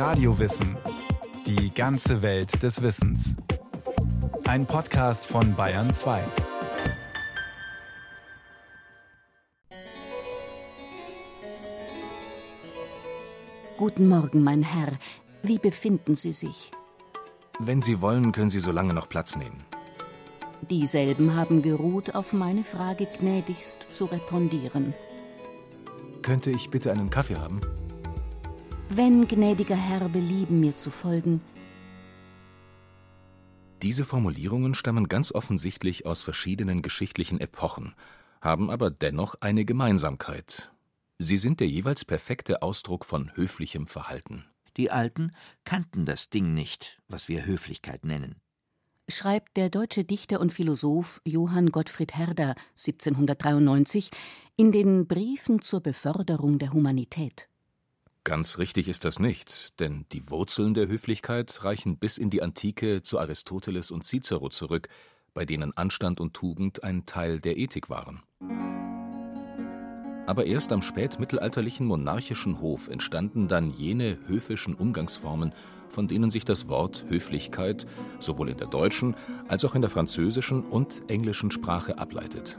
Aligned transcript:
Radiowissen. 0.00 0.78
Die 1.46 1.74
ganze 1.74 2.22
Welt 2.22 2.62
des 2.62 2.80
Wissens. 2.80 3.36
Ein 4.44 4.64
Podcast 4.64 5.26
von 5.26 5.54
Bayern 5.54 5.90
2. 5.90 6.22
Guten 13.76 14.08
Morgen, 14.08 14.42
mein 14.42 14.62
Herr. 14.62 14.92
Wie 15.42 15.58
befinden 15.58 16.14
Sie 16.14 16.32
sich? 16.32 16.70
Wenn 17.58 17.82
Sie 17.82 18.00
wollen, 18.00 18.32
können 18.32 18.48
Sie 18.48 18.60
so 18.60 18.72
lange 18.72 18.94
noch 18.94 19.10
Platz 19.10 19.36
nehmen. 19.36 19.66
Dieselben 20.70 21.36
haben 21.36 21.60
geruht, 21.60 22.14
auf 22.14 22.32
meine 22.32 22.64
Frage 22.64 23.06
gnädigst 23.18 23.92
zu 23.92 24.06
respondieren. 24.06 24.94
Könnte 26.22 26.50
ich 26.50 26.70
bitte 26.70 26.90
einen 26.90 27.10
Kaffee 27.10 27.36
haben? 27.36 27.60
Wenn 28.92 29.28
gnädiger 29.28 29.76
Herr 29.76 30.08
belieben, 30.08 30.58
mir 30.58 30.74
zu 30.74 30.90
folgen. 30.90 31.40
Diese 33.82 34.04
Formulierungen 34.04 34.74
stammen 34.74 35.06
ganz 35.06 35.30
offensichtlich 35.30 36.06
aus 36.06 36.22
verschiedenen 36.22 36.82
geschichtlichen 36.82 37.38
Epochen, 37.40 37.94
haben 38.40 38.68
aber 38.68 38.90
dennoch 38.90 39.36
eine 39.40 39.64
Gemeinsamkeit. 39.64 40.72
Sie 41.18 41.38
sind 41.38 41.60
der 41.60 41.68
jeweils 41.68 42.04
perfekte 42.04 42.62
Ausdruck 42.62 43.04
von 43.04 43.30
höflichem 43.36 43.86
Verhalten. 43.86 44.46
Die 44.76 44.90
Alten 44.90 45.30
kannten 45.64 46.04
das 46.04 46.28
Ding 46.28 46.52
nicht, 46.52 47.00
was 47.06 47.28
wir 47.28 47.46
Höflichkeit 47.46 48.04
nennen. 48.04 48.40
Schreibt 49.08 49.56
der 49.56 49.70
deutsche 49.70 50.02
Dichter 50.02 50.40
und 50.40 50.52
Philosoph 50.52 51.20
Johann 51.24 51.70
Gottfried 51.70 52.16
Herder 52.16 52.56
1793 52.70 54.10
in 54.56 54.72
den 54.72 55.06
Briefen 55.06 55.62
zur 55.62 55.80
Beförderung 55.80 56.58
der 56.58 56.72
Humanität. 56.72 57.49
Ganz 58.24 58.58
richtig 58.58 58.88
ist 58.88 59.06
das 59.06 59.18
nicht, 59.18 59.80
denn 59.80 60.04
die 60.12 60.28
Wurzeln 60.28 60.74
der 60.74 60.88
Höflichkeit 60.88 61.64
reichen 61.64 61.96
bis 61.96 62.18
in 62.18 62.28
die 62.28 62.42
Antike 62.42 63.00
zu 63.00 63.18
Aristoteles 63.18 63.90
und 63.90 64.04
Cicero 64.04 64.50
zurück, 64.50 64.88
bei 65.32 65.46
denen 65.46 65.74
Anstand 65.76 66.20
und 66.20 66.34
Tugend 66.34 66.84
ein 66.84 67.06
Teil 67.06 67.40
der 67.40 67.56
Ethik 67.56 67.88
waren. 67.88 68.22
Aber 70.26 70.44
erst 70.44 70.70
am 70.70 70.82
spätmittelalterlichen 70.82 71.86
monarchischen 71.86 72.60
Hof 72.60 72.88
entstanden 72.88 73.48
dann 73.48 73.70
jene 73.70 74.18
höfischen 74.26 74.74
Umgangsformen, 74.74 75.54
von 75.88 76.06
denen 76.06 76.30
sich 76.30 76.44
das 76.44 76.68
Wort 76.68 77.06
Höflichkeit 77.08 77.86
sowohl 78.20 78.50
in 78.50 78.58
der 78.58 78.68
deutschen 78.68 79.16
als 79.48 79.64
auch 79.64 79.74
in 79.74 79.80
der 79.80 79.90
französischen 79.90 80.64
und 80.64 81.02
englischen 81.08 81.50
Sprache 81.50 81.98
ableitet. 81.98 82.58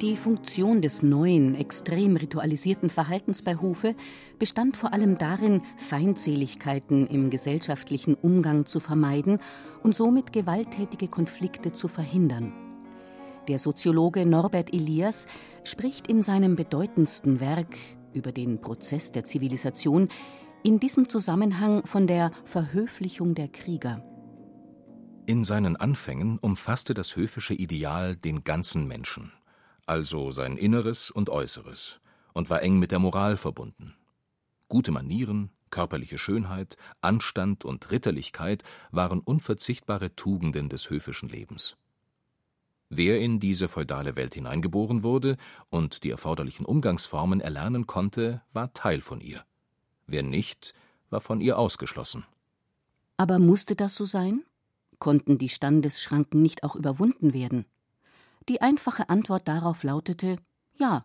Die 0.00 0.16
Funktion 0.16 0.82
des 0.82 1.02
neuen, 1.02 1.54
extrem 1.54 2.16
ritualisierten 2.16 2.90
Verhaltens 2.90 3.42
bei 3.42 3.56
Hofe 3.56 3.94
bestand 4.38 4.76
vor 4.76 4.92
allem 4.92 5.16
darin, 5.16 5.62
Feindseligkeiten 5.76 7.06
im 7.06 7.30
gesellschaftlichen 7.30 8.14
Umgang 8.14 8.66
zu 8.66 8.80
vermeiden 8.80 9.38
und 9.82 9.94
somit 9.94 10.32
gewalttätige 10.32 11.08
Konflikte 11.08 11.72
zu 11.72 11.88
verhindern. 11.88 12.52
Der 13.46 13.58
Soziologe 13.58 14.26
Norbert 14.26 14.72
Elias 14.72 15.26
spricht 15.62 16.08
in 16.08 16.22
seinem 16.22 16.56
bedeutendsten 16.56 17.40
Werk 17.40 17.76
über 18.12 18.32
den 18.32 18.60
Prozess 18.60 19.12
der 19.12 19.24
Zivilisation 19.24 20.08
in 20.62 20.80
diesem 20.80 21.08
Zusammenhang 21.08 21.86
von 21.86 22.06
der 22.06 22.32
Verhöflichung 22.44 23.34
der 23.34 23.48
Krieger. 23.48 24.02
In 25.26 25.44
seinen 25.44 25.76
Anfängen 25.76 26.38
umfasste 26.38 26.94
das 26.94 27.16
höfische 27.16 27.54
Ideal 27.54 28.16
den 28.16 28.44
ganzen 28.44 28.86
Menschen, 28.88 29.32
also 29.86 30.30
sein 30.30 30.56
Inneres 30.56 31.10
und 31.10 31.30
Äußeres, 31.30 32.00
und 32.32 32.50
war 32.50 32.62
eng 32.62 32.78
mit 32.78 32.90
der 32.90 32.98
Moral 32.98 33.36
verbunden. 33.36 33.94
Gute 34.68 34.92
Manieren, 34.92 35.50
körperliche 35.70 36.18
Schönheit, 36.18 36.76
Anstand 37.00 37.64
und 37.64 37.90
Ritterlichkeit 37.90 38.62
waren 38.92 39.20
unverzichtbare 39.20 40.14
Tugenden 40.14 40.68
des 40.68 40.90
höfischen 40.90 41.28
Lebens. 41.28 41.76
Wer 42.90 43.20
in 43.20 43.40
diese 43.40 43.68
feudale 43.68 44.14
Welt 44.14 44.34
hineingeboren 44.34 45.02
wurde 45.02 45.36
und 45.70 46.04
die 46.04 46.10
erforderlichen 46.10 46.64
Umgangsformen 46.64 47.40
erlernen 47.40 47.86
konnte, 47.86 48.42
war 48.52 48.72
Teil 48.72 49.00
von 49.00 49.20
ihr. 49.20 49.42
Wer 50.06 50.22
nicht, 50.22 50.74
war 51.10 51.20
von 51.20 51.40
ihr 51.40 51.58
ausgeschlossen. 51.58 52.24
Aber 53.16 53.38
musste 53.38 53.74
das 53.74 53.94
so 53.94 54.04
sein? 54.04 54.44
Konnten 54.98 55.38
die 55.38 55.48
Standesschranken 55.48 56.40
nicht 56.40 56.62
auch 56.62 56.76
überwunden 56.76 57.32
werden? 57.32 57.64
Die 58.48 58.60
einfache 58.60 59.08
Antwort 59.08 59.48
darauf 59.48 59.82
lautete 59.84 60.36
ja, 60.76 61.04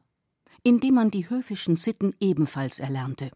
indem 0.64 0.96
man 0.96 1.12
die 1.12 1.30
höfischen 1.30 1.76
Sitten 1.76 2.14
ebenfalls 2.20 2.80
erlernte. 2.80 3.32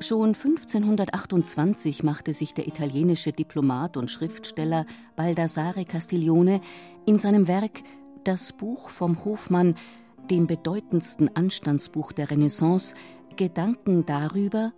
Schon 0.00 0.34
1528 0.34 2.02
machte 2.02 2.32
sich 2.32 2.54
der 2.54 2.66
italienische 2.66 3.32
Diplomat 3.32 3.96
und 3.96 4.10
Schriftsteller 4.10 4.86
Baldassare 5.14 5.84
Castiglione 5.84 6.60
in 7.06 7.18
seinem 7.18 7.46
Werk 7.46 7.82
Das 8.24 8.52
Buch 8.52 8.88
vom 8.88 9.24
Hofmann, 9.24 9.76
dem 10.30 10.46
bedeutendsten 10.46 11.34
Anstandsbuch 11.36 12.12
der 12.12 12.30
Renaissance, 12.30 12.94
Gedanken 13.36 14.04
darüber, 14.06 14.72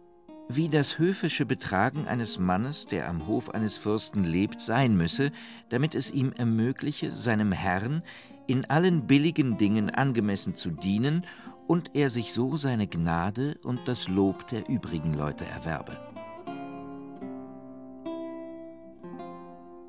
wie 0.48 0.68
das 0.68 0.98
höfische 0.98 1.46
Betragen 1.46 2.06
eines 2.06 2.38
Mannes, 2.38 2.86
der 2.86 3.08
am 3.08 3.26
Hof 3.26 3.50
eines 3.50 3.78
Fürsten 3.78 4.24
lebt, 4.24 4.60
sein 4.60 4.96
müsse, 4.96 5.32
damit 5.70 5.94
es 5.94 6.10
ihm 6.10 6.32
ermögliche, 6.32 7.12
seinem 7.12 7.52
Herrn 7.52 8.02
in 8.46 8.64
allen 8.66 9.06
billigen 9.06 9.56
Dingen 9.56 9.90
angemessen 9.90 10.54
zu 10.54 10.70
dienen 10.70 11.26
und 11.66 11.94
er 11.94 12.10
sich 12.10 12.32
so 12.32 12.56
seine 12.56 12.86
Gnade 12.86 13.58
und 13.62 13.88
das 13.88 14.08
Lob 14.08 14.46
der 14.48 14.68
übrigen 14.68 15.14
Leute 15.14 15.46
erwerbe. 15.46 15.98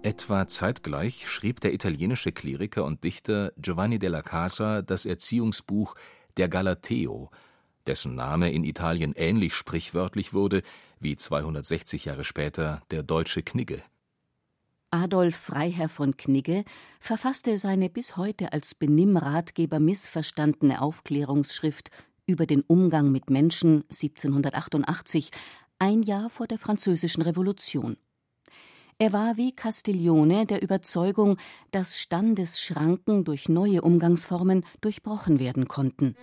Etwa 0.04 0.48
zeitgleich 0.48 1.28
schrieb 1.28 1.60
der 1.62 1.74
italienische 1.74 2.32
Kleriker 2.32 2.86
und 2.86 3.04
Dichter 3.04 3.52
Giovanni 3.58 3.98
della 3.98 4.22
Casa 4.22 4.84
das 4.84 5.06
Erziehungsbuch 5.06 5.96
Der 6.38 6.48
Galateo, 6.48 7.32
dessen 7.88 8.16
Name 8.16 8.52
in 8.52 8.64
Italien 8.64 9.14
ähnlich 9.16 9.54
sprichwörtlich 9.54 10.34
wurde 10.34 10.62
wie 11.00 11.16
260 11.16 12.06
Jahre 12.06 12.24
später 12.24 12.82
der 12.92 13.04
deutsche 13.04 13.44
Knigge. 13.44 13.82
Adolf 14.92 15.36
Freiherr 15.36 15.90
von 15.90 16.16
Knigge 16.16 16.64
verfasste 17.00 17.58
seine 17.58 17.90
bis 17.90 18.16
heute 18.18 18.54
als 18.54 18.76
Benimmratgeber 18.76 19.80
missverstandene 19.80 20.82
Aufklärungsschrift 20.82 21.90
über 22.26 22.46
den 22.46 22.62
Umgang 22.62 23.12
mit 23.12 23.30
Menschen 23.30 23.84
1788, 23.92 25.32
ein 25.80 26.02
Jahr 26.02 26.30
vor 26.30 26.48
der 26.48 26.58
Französischen 26.58 27.22
Revolution. 27.22 27.98
Er 28.98 29.12
war 29.12 29.36
wie 29.36 29.52
Castiglione 29.52 30.46
der 30.46 30.62
Überzeugung, 30.62 31.38
dass 31.72 32.00
Standesschranken 32.00 33.26
durch 33.26 33.50
neue 33.50 33.82
Umgangsformen 33.82 34.64
durchbrochen 34.80 35.40
werden 35.40 35.68
konnten. 35.68 36.16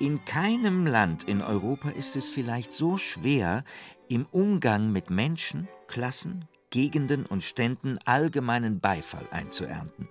In 0.00 0.24
keinem 0.24 0.86
Land 0.86 1.24
in 1.24 1.42
Europa 1.42 1.90
ist 1.90 2.14
es 2.14 2.30
vielleicht 2.30 2.72
so 2.72 2.98
schwer, 2.98 3.64
im 4.08 4.26
Umgang 4.30 4.92
mit 4.92 5.10
Menschen, 5.10 5.66
Klassen, 5.88 6.44
Gegenden 6.70 7.26
und 7.26 7.42
Ständen 7.42 7.98
allgemeinen 8.04 8.78
Beifall 8.78 9.26
einzuernten. 9.32 10.08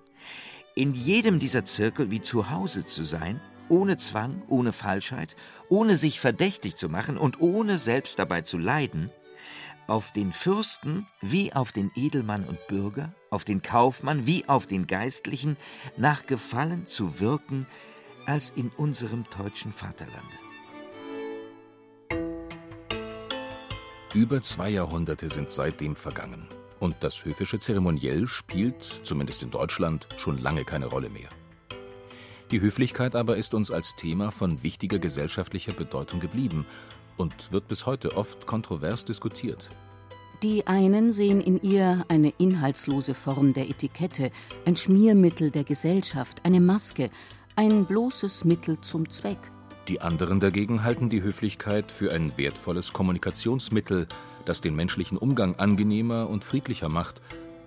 In 0.75 0.93
jedem 0.93 1.39
dieser 1.39 1.63
Zirkel 1.63 2.11
wie 2.11 2.21
zu 2.21 2.49
Hause 2.49 2.85
zu 2.85 3.03
sein, 3.03 3.39
ohne 3.69 3.95
Zwang, 3.95 4.43
ohne 4.49 4.73
Falschheit, 4.73 5.37
ohne 5.69 5.95
sich 5.95 6.19
verdächtig 6.19 6.75
zu 6.75 6.89
machen 6.89 7.17
und 7.17 7.39
ohne 7.39 7.77
selbst 7.77 8.19
dabei 8.19 8.41
zu 8.41 8.57
leiden, 8.57 9.09
auf 9.87 10.11
den 10.11 10.33
Fürsten 10.33 11.07
wie 11.21 11.53
auf 11.53 11.71
den 11.71 11.91
Edelmann 11.95 12.43
und 12.43 12.67
Bürger, 12.67 13.13
auf 13.29 13.45
den 13.45 13.61
Kaufmann 13.61 14.27
wie 14.27 14.49
auf 14.49 14.67
den 14.67 14.85
Geistlichen 14.85 15.55
nach 15.95 16.25
Gefallen 16.25 16.85
zu 16.85 17.21
wirken, 17.21 17.67
als 18.27 18.51
in 18.55 18.71
unserem 18.77 19.23
deutschen 19.35 19.71
Vaterlande. 19.71 20.21
Über 24.13 24.41
zwei 24.41 24.69
Jahrhunderte 24.69 25.29
sind 25.29 25.50
seitdem 25.50 25.95
vergangen. 25.95 26.47
Und 26.79 26.95
das 27.00 27.25
höfische 27.25 27.57
Zeremoniell 27.57 28.27
spielt, 28.27 28.83
zumindest 29.03 29.41
in 29.44 29.50
Deutschland, 29.50 30.07
schon 30.18 30.39
lange 30.39 30.63
keine 30.63 30.88
Rolle 30.88 31.09
mehr. 31.09 31.29
Die 32.51 32.62
Höflichkeit 32.62 33.15
aber 33.15 33.38
ist 33.38 33.53
uns 33.53 33.71
als 33.71 33.95
Thema 33.95 34.31
von 34.31 34.62
wichtiger 34.62 35.00
gesellschaftlicher 35.00 35.74
Bedeutung 35.74 36.19
geblieben 36.19 36.65
und 37.15 37.51
wird 37.51 37.68
bis 37.68 37.85
heute 37.85 38.15
oft 38.15 38.45
kontrovers 38.45 39.06
diskutiert. 39.06 39.69
Die 40.44 40.68
einen 40.68 41.12
sehen 41.12 41.41
in 41.41 41.62
ihr 41.63 42.06
eine 42.09 42.31
inhaltslose 42.38 43.15
Form 43.15 43.53
der 43.53 43.69
Etikette, 43.69 44.31
ein 44.65 44.75
Schmiermittel 44.75 45.50
der 45.50 45.63
Gesellschaft, 45.63 46.45
eine 46.45 46.59
Maske, 46.59 47.09
ein 47.57 47.86
bloßes 47.86 48.45
Mittel 48.45 48.80
zum 48.81 49.09
Zweck. 49.09 49.39
Die 49.88 50.00
anderen 50.00 50.39
dagegen 50.39 50.83
halten 50.83 51.09
die 51.09 51.24
Höflichkeit 51.24 51.92
für 51.92 52.12
ein 52.12 52.38
wertvolles 52.38 52.94
Kommunikationsmittel, 52.94 54.07
das 54.45 54.62
den 54.62 54.75
menschlichen 54.75 55.18
Umgang 55.18 55.56
angenehmer 55.56 56.30
und 56.30 56.44
friedlicher 56.44 56.88
macht 56.88 57.21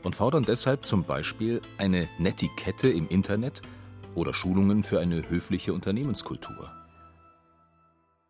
und 0.05 0.15
fordern 0.15 0.45
deshalb 0.45 0.87
zum 0.87 1.03
Beispiel 1.03 1.61
eine 1.77 2.09
Netiquette 2.19 2.89
im 2.89 3.09
Internet 3.09 3.63
oder 4.15 4.33
Schulungen 4.33 4.85
für 4.85 5.01
eine 5.01 5.29
höfliche 5.29 5.73
Unternehmenskultur. 5.73 6.71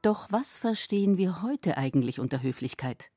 Doch 0.01 0.29
was 0.31 0.56
verstehen 0.56 1.19
wir 1.19 1.43
heute 1.43 1.77
eigentlich 1.77 2.21
unter 2.21 2.43
Höflichkeit? 2.43 3.11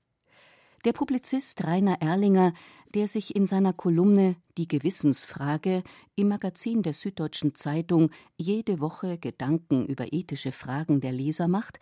Der 0.85 0.91
Publizist 0.91 1.63
Rainer 1.63 2.01
Erlinger, 2.01 2.53
der 2.94 3.07
sich 3.07 3.38
in 3.38 3.47
seiner 3.47 3.71
Kolumne 3.71 4.35
Die 4.57 4.68
Gewissensfrage 4.68 5.81
im 6.15 6.27
Magazin 6.27 6.83
der 6.83 6.91
Süddeutschen 6.91 7.56
Zeitung 7.56 8.12
jede 8.35 8.81
Woche 8.81 9.18
Gedanken 9.18 9.85
über 9.85 10.12
ethische 10.12 10.51
Fragen 10.51 11.00
der 11.00 11.13
Leser 11.13 11.47
macht, 11.47 11.80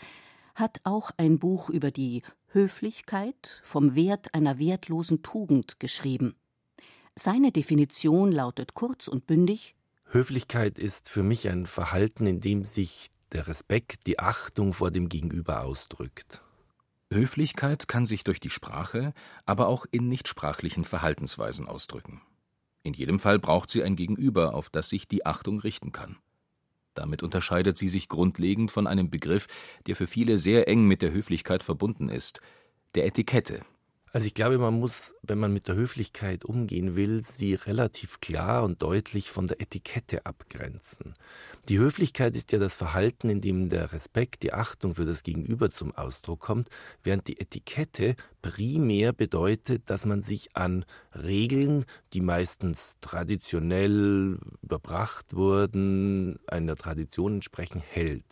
hat 0.53 0.81
auch 0.83 1.09
ein 1.17 1.39
Buch 1.39 1.71
über 1.71 1.89
die 1.89 2.21
Höflichkeit 2.49 3.61
vom 3.63 3.95
Wert 3.95 4.35
einer 4.35 4.59
wertlosen 4.59 5.23
Tugend 5.23 5.79
geschrieben. 5.79 6.35
Seine 7.15 7.51
Definition 7.51 8.31
lautet 8.31 8.75
kurz 8.75 9.07
und 9.07 9.25
bündig 9.25 9.75
Höflichkeit 10.05 10.77
ist 10.77 11.09
für 11.09 11.23
mich 11.23 11.49
ein 11.49 11.65
Verhalten, 11.65 12.27
in 12.27 12.39
dem 12.39 12.63
sich 12.63 13.09
der 13.31 13.47
Respekt, 13.47 14.05
die 14.05 14.19
Achtung 14.19 14.73
vor 14.73 14.91
dem 14.91 15.09
Gegenüber 15.09 15.63
ausdrückt. 15.63 16.43
Höflichkeit 17.11 17.87
kann 17.87 18.05
sich 18.05 18.23
durch 18.23 18.39
die 18.39 18.49
Sprache, 18.49 19.13
aber 19.45 19.67
auch 19.67 19.85
in 19.91 20.07
nichtsprachlichen 20.07 20.83
Verhaltensweisen 20.83 21.67
ausdrücken. 21.67 22.21
In 22.83 22.93
jedem 22.93 23.19
Fall 23.19 23.37
braucht 23.37 23.69
sie 23.69 23.83
ein 23.83 23.95
Gegenüber, 23.95 24.53
auf 24.53 24.69
das 24.69 24.89
sich 24.89 25.07
die 25.07 25.25
Achtung 25.25 25.59
richten 25.59 25.91
kann. 25.91 26.17
Damit 26.93 27.23
unterscheidet 27.23 27.77
sie 27.77 27.89
sich 27.89 28.09
grundlegend 28.09 28.71
von 28.71 28.87
einem 28.87 29.09
Begriff, 29.09 29.47
der 29.87 29.95
für 29.95 30.07
viele 30.07 30.37
sehr 30.37 30.67
eng 30.67 30.87
mit 30.87 31.01
der 31.01 31.11
Höflichkeit 31.11 31.63
verbunden 31.63 32.09
ist, 32.09 32.41
der 32.95 33.05
Etikette, 33.05 33.61
also 34.13 34.27
ich 34.27 34.33
glaube, 34.33 34.57
man 34.57 34.73
muss, 34.73 35.15
wenn 35.21 35.39
man 35.39 35.53
mit 35.53 35.69
der 35.69 35.75
Höflichkeit 35.75 36.43
umgehen 36.43 36.97
will, 36.97 37.23
sie 37.23 37.53
relativ 37.53 38.19
klar 38.19 38.63
und 38.63 38.81
deutlich 38.81 39.31
von 39.31 39.47
der 39.47 39.61
Etikette 39.61 40.25
abgrenzen. 40.25 41.15
Die 41.69 41.79
Höflichkeit 41.79 42.35
ist 42.35 42.51
ja 42.51 42.59
das 42.59 42.75
Verhalten, 42.75 43.29
in 43.29 43.39
dem 43.39 43.69
der 43.69 43.93
Respekt, 43.93 44.43
die 44.43 44.51
Achtung 44.51 44.95
für 44.95 45.05
das 45.05 45.23
Gegenüber 45.23 45.71
zum 45.71 45.95
Ausdruck 45.95 46.41
kommt, 46.41 46.69
während 47.03 47.27
die 47.27 47.39
Etikette 47.39 48.15
primär 48.41 49.13
bedeutet, 49.13 49.89
dass 49.89 50.05
man 50.05 50.23
sich 50.23 50.57
an 50.57 50.83
Regeln, 51.15 51.85
die 52.11 52.21
meistens 52.21 52.97
traditionell 52.99 54.39
überbracht 54.61 55.33
wurden, 55.33 56.39
einer 56.47 56.75
Tradition 56.75 57.35
entsprechend 57.35 57.83
hält. 57.89 58.25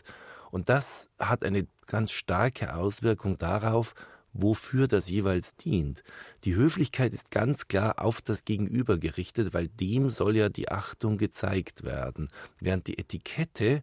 Und 0.52 0.68
das 0.68 1.10
hat 1.20 1.46
eine 1.46 1.68
ganz 1.86 2.12
starke 2.12 2.76
Auswirkung 2.76 3.38
darauf, 3.38 3.94
wofür 4.34 4.88
das 4.88 5.10
jeweils 5.10 5.56
dient. 5.56 6.04
Die 6.44 6.56
Höflichkeit 6.56 7.14
ist 7.14 7.32
ganz 7.32 7.68
klar 7.68 8.04
auf 8.04 8.22
das 8.22 8.46
Gegenüber 8.46 8.98
gerichtet, 8.98 9.54
weil 9.54 9.68
dem 9.68 10.10
soll 10.10 10.36
ja 10.36 10.50
die 10.50 10.70
Achtung 10.70 11.18
gezeigt 11.18 11.84
werden, 11.84 12.30
während 12.60 12.88
die 12.88 12.98
Etikette 12.98 13.82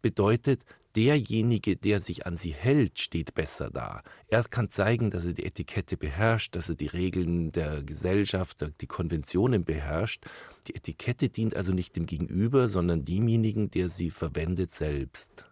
bedeutet, 0.00 0.64
derjenige, 0.96 1.76
der 1.76 2.00
sich 2.00 2.26
an 2.26 2.36
sie 2.36 2.52
hält, 2.52 2.98
steht 2.98 3.34
besser 3.34 3.70
da. 3.70 4.02
Er 4.28 4.44
kann 4.44 4.70
zeigen, 4.70 5.10
dass 5.10 5.24
er 5.24 5.32
die 5.32 5.44
Etikette 5.44 5.96
beherrscht, 5.96 6.54
dass 6.54 6.68
er 6.68 6.74
die 6.74 6.86
Regeln 6.86 7.52
der 7.52 7.82
Gesellschaft, 7.82 8.66
die 8.80 8.86
Konventionen 8.86 9.64
beherrscht. 9.64 10.24
Die 10.66 10.74
Etikette 10.74 11.28
dient 11.28 11.56
also 11.56 11.72
nicht 11.72 11.96
dem 11.96 12.06
Gegenüber, 12.06 12.68
sondern 12.68 13.04
demjenigen, 13.04 13.70
der 13.70 13.88
sie 13.88 14.10
verwendet 14.10 14.72
selbst. 14.72 15.44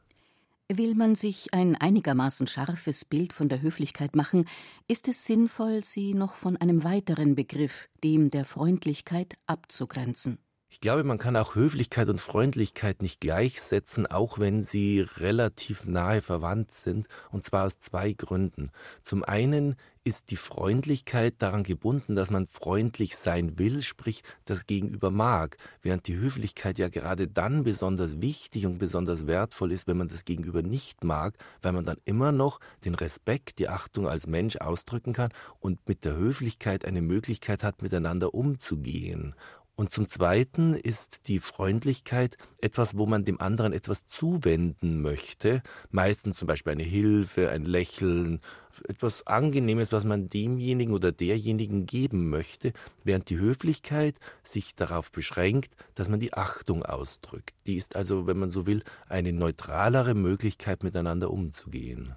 Will 0.72 0.94
man 0.94 1.16
sich 1.16 1.52
ein 1.52 1.74
einigermaßen 1.74 2.46
scharfes 2.46 3.04
Bild 3.04 3.32
von 3.32 3.48
der 3.48 3.60
Höflichkeit 3.60 4.14
machen, 4.14 4.46
ist 4.86 5.08
es 5.08 5.24
sinnvoll, 5.24 5.82
sie 5.82 6.14
noch 6.14 6.34
von 6.34 6.56
einem 6.58 6.84
weiteren 6.84 7.34
Begriff, 7.34 7.88
dem 8.04 8.30
der 8.30 8.44
Freundlichkeit, 8.44 9.34
abzugrenzen. 9.48 10.38
Ich 10.72 10.80
glaube, 10.80 11.02
man 11.02 11.18
kann 11.18 11.36
auch 11.36 11.56
Höflichkeit 11.56 12.08
und 12.08 12.20
Freundlichkeit 12.20 13.02
nicht 13.02 13.20
gleichsetzen, 13.20 14.06
auch 14.06 14.38
wenn 14.38 14.62
sie 14.62 15.00
relativ 15.00 15.84
nahe 15.84 16.20
verwandt 16.20 16.74
sind, 16.74 17.08
und 17.32 17.44
zwar 17.44 17.64
aus 17.64 17.80
zwei 17.80 18.12
Gründen. 18.12 18.70
Zum 19.02 19.24
einen 19.24 19.74
ist 20.04 20.30
die 20.30 20.36
Freundlichkeit 20.36 21.34
daran 21.38 21.62
gebunden, 21.62 22.14
dass 22.14 22.30
man 22.30 22.46
freundlich 22.46 23.16
sein 23.16 23.58
will, 23.58 23.82
sprich 23.82 24.22
das 24.44 24.66
Gegenüber 24.66 25.10
mag, 25.10 25.56
während 25.82 26.06
die 26.06 26.16
Höflichkeit 26.16 26.78
ja 26.78 26.88
gerade 26.88 27.28
dann 27.28 27.64
besonders 27.64 28.22
wichtig 28.22 28.64
und 28.64 28.78
besonders 28.78 29.26
wertvoll 29.26 29.72
ist, 29.72 29.88
wenn 29.88 29.98
man 29.98 30.08
das 30.08 30.24
Gegenüber 30.24 30.62
nicht 30.62 31.04
mag, 31.04 31.36
weil 31.60 31.72
man 31.72 31.84
dann 31.84 31.98
immer 32.06 32.32
noch 32.32 32.60
den 32.84 32.94
Respekt, 32.94 33.58
die 33.58 33.68
Achtung 33.68 34.08
als 34.08 34.26
Mensch 34.26 34.56
ausdrücken 34.56 35.12
kann 35.12 35.32
und 35.58 35.86
mit 35.86 36.04
der 36.04 36.16
Höflichkeit 36.16 36.86
eine 36.86 37.02
Möglichkeit 37.02 37.62
hat, 37.62 37.82
miteinander 37.82 38.32
umzugehen. 38.32 39.34
Und 39.76 39.92
zum 39.92 40.08
Zweiten 40.08 40.74
ist 40.74 41.26
die 41.28 41.38
Freundlichkeit 41.38 42.36
etwas, 42.60 42.98
wo 42.98 43.06
man 43.06 43.24
dem 43.24 43.40
anderen 43.40 43.72
etwas 43.72 44.06
zuwenden 44.06 45.00
möchte. 45.00 45.62
Meistens 45.90 46.38
zum 46.38 46.48
Beispiel 46.48 46.72
eine 46.72 46.82
Hilfe, 46.82 47.50
ein 47.50 47.64
Lächeln, 47.64 48.40
etwas 48.86 49.26
Angenehmes, 49.26 49.90
was 49.90 50.04
man 50.04 50.28
demjenigen 50.28 50.92
oder 50.92 51.12
derjenigen 51.12 51.86
geben 51.86 52.28
möchte, 52.28 52.72
während 53.04 53.30
die 53.30 53.38
Höflichkeit 53.38 54.18
sich 54.42 54.74
darauf 54.74 55.10
beschränkt, 55.12 55.74
dass 55.94 56.08
man 56.08 56.20
die 56.20 56.34
Achtung 56.34 56.84
ausdrückt. 56.84 57.54
Die 57.66 57.76
ist 57.76 57.96
also, 57.96 58.26
wenn 58.26 58.38
man 58.38 58.50
so 58.50 58.66
will, 58.66 58.82
eine 59.08 59.32
neutralere 59.32 60.14
Möglichkeit, 60.14 60.82
miteinander 60.82 61.30
umzugehen. 61.30 62.16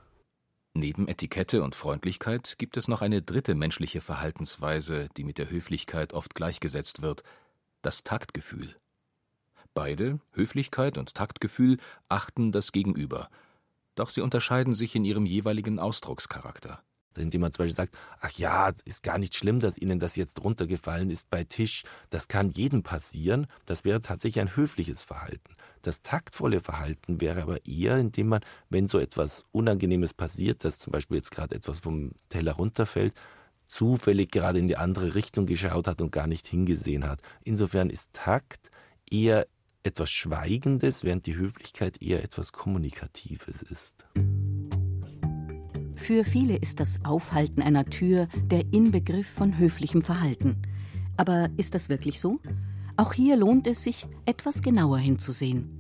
Neben 0.76 1.08
Etikette 1.08 1.62
und 1.62 1.76
Freundlichkeit 1.76 2.56
gibt 2.58 2.78
es 2.78 2.88
noch 2.88 3.04
eine 3.04 3.22
dritte 3.22 3.54
menschliche 3.54 4.02
Verhaltensweise, 4.02 5.08
die 5.16 5.24
mit 5.24 5.38
der 5.38 5.52
Höflichkeit 5.52 6.14
oft 6.14 6.34
gleichgesetzt 6.34 7.04
wird, 7.04 7.24
das 7.84 8.04
Taktgefühl. 8.04 8.76
Beide, 9.76 10.20
Höflichkeit 10.32 10.98
und 10.98 11.14
Taktgefühl, 11.14 11.78
achten 12.10 12.52
das 12.52 12.72
Gegenüber, 12.72 13.30
doch 13.96 14.10
sie 14.10 14.22
unterscheiden 14.22 14.74
sich 14.74 14.96
in 14.96 15.06
ihrem 15.06 15.26
jeweiligen 15.26 15.80
Ausdruckscharakter. 15.80 16.82
Indem 17.16 17.42
man 17.42 17.54
zum 17.54 17.66
Beispiel 17.66 17.76
sagt, 17.76 17.96
ach 18.22 18.32
ja, 18.32 18.72
ist 18.86 19.04
gar 19.04 19.20
nicht 19.20 19.36
schlimm, 19.36 19.60
dass 19.60 19.78
Ihnen 19.78 20.00
das 20.00 20.16
jetzt 20.16 20.44
runtergefallen 20.44 21.12
ist 21.12 21.30
bei 21.30 21.44
Tisch, 21.44 21.84
das 22.10 22.28
kann 22.28 22.50
jedem 22.50 22.82
passieren, 22.82 23.46
das 23.68 23.84
wäre 23.84 24.02
tatsächlich 24.02 24.42
ein 24.42 24.56
höfliches 24.56 25.04
Verhalten. 25.04 25.56
Das 25.84 26.02
taktvolle 26.02 26.60
Verhalten 26.60 27.22
wäre 27.22 27.44
aber 27.44 27.64
eher, 27.68 27.98
indem 27.98 28.30
man, 28.30 28.42
wenn 28.70 28.88
so 28.88 28.98
etwas 28.98 29.46
Unangenehmes 29.52 30.16
passiert, 30.16 30.64
dass 30.64 30.80
zum 30.80 30.92
Beispiel 30.92 31.18
jetzt 31.18 31.32
gerade 31.32 31.56
etwas 31.56 31.82
vom 31.82 32.14
Teller 32.30 32.54
runterfällt, 32.54 33.14
zufällig 33.66 34.32
gerade 34.32 34.60
in 34.60 34.68
die 34.68 34.78
andere 34.78 35.16
Richtung 35.16 35.46
geschaut 35.46 35.88
hat 35.88 36.02
und 36.02 36.12
gar 36.12 36.28
nicht 36.28 36.48
hingesehen 36.48 37.08
hat. 37.08 37.22
Insofern 37.44 37.90
ist 37.90 38.14
Takt 38.14 38.72
eher 39.10 39.48
etwas 39.84 40.10
Schweigendes, 40.10 41.04
während 41.04 41.26
die 41.26 41.36
Höflichkeit 41.36 42.02
eher 42.02 42.24
etwas 42.24 42.52
Kommunikatives 42.52 43.62
ist. 43.62 44.06
Für 45.96 46.26
viele 46.26 46.58
ist 46.58 46.80
das 46.80 47.00
Aufhalten 47.06 47.62
einer 47.62 47.86
Tür 47.86 48.28
der 48.46 48.74
Inbegriff 48.74 49.28
von 49.28 49.58
höflichem 49.58 50.02
Verhalten. 50.02 50.62
Aber 51.16 51.50
ist 51.58 51.76
das 51.76 51.90
wirklich 51.90 52.20
so? 52.20 52.40
Auch 52.98 53.14
hier 53.14 53.38
lohnt 53.38 53.68
es 53.68 53.84
sich, 53.84 54.06
etwas 54.26 54.62
genauer 54.62 54.98
hinzusehen. 54.98 55.80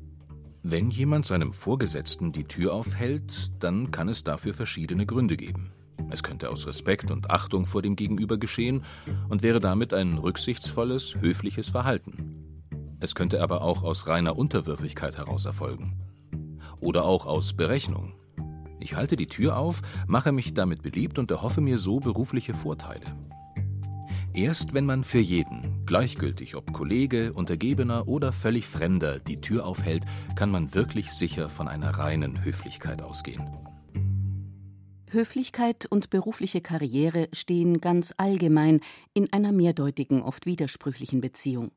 Wenn 0.63 0.89
jemand 0.89 1.25
seinem 1.25 1.51
Vorgesetzten 1.51 2.31
die 2.31 2.45
Tür 2.45 2.73
aufhält, 2.73 3.51
dann 3.59 3.91
kann 3.91 4.07
es 4.07 4.23
dafür 4.23 4.53
verschiedene 4.53 5.05
Gründe 5.05 5.35
geben. 5.35 5.71
Es 6.09 6.23
könnte 6.23 6.49
aus 6.49 6.67
Respekt 6.67 7.11
und 7.11 7.29
Achtung 7.29 7.65
vor 7.65 7.81
dem 7.81 7.95
Gegenüber 7.95 8.37
geschehen 8.37 8.83
und 9.29 9.43
wäre 9.43 9.59
damit 9.59 9.93
ein 9.93 10.17
rücksichtsvolles, 10.17 11.15
höfliches 11.19 11.69
Verhalten. 11.69 12.43
Es 12.99 13.15
könnte 13.15 13.41
aber 13.41 13.61
auch 13.61 13.83
aus 13.83 14.07
reiner 14.07 14.37
Unterwürfigkeit 14.37 15.17
heraus 15.17 15.45
erfolgen. 15.45 15.99
Oder 16.79 17.05
auch 17.05 17.25
aus 17.25 17.53
Berechnung. 17.53 18.13
Ich 18.79 18.95
halte 18.95 19.15
die 19.15 19.27
Tür 19.27 19.57
auf, 19.57 19.81
mache 20.07 20.31
mich 20.31 20.53
damit 20.53 20.81
beliebt 20.83 21.17
und 21.17 21.31
erhoffe 21.31 21.61
mir 21.61 21.77
so 21.77 21.99
berufliche 21.99 22.53
Vorteile. 22.53 23.05
Erst 24.33 24.73
wenn 24.73 24.85
man 24.85 25.03
für 25.03 25.19
jeden, 25.19 25.85
gleichgültig 25.85 26.55
ob 26.55 26.73
Kollege, 26.73 27.33
Untergebener 27.33 28.07
oder 28.07 28.33
völlig 28.33 28.67
Fremder, 28.67 29.19
die 29.19 29.41
Tür 29.41 29.65
aufhält, 29.65 30.05
kann 30.35 30.49
man 30.49 30.73
wirklich 30.73 31.11
sicher 31.11 31.49
von 31.49 31.67
einer 31.67 31.91
reinen 31.91 32.43
Höflichkeit 32.43 33.01
ausgehen. 33.01 33.47
Höflichkeit 35.13 35.85
und 35.85 36.09
berufliche 36.09 36.61
Karriere 36.61 37.29
stehen 37.31 37.79
ganz 37.79 38.13
allgemein 38.17 38.81
in 39.13 39.31
einer 39.31 39.51
mehrdeutigen, 39.51 40.21
oft 40.21 40.45
widersprüchlichen 40.45 41.21
Beziehung. 41.21 41.71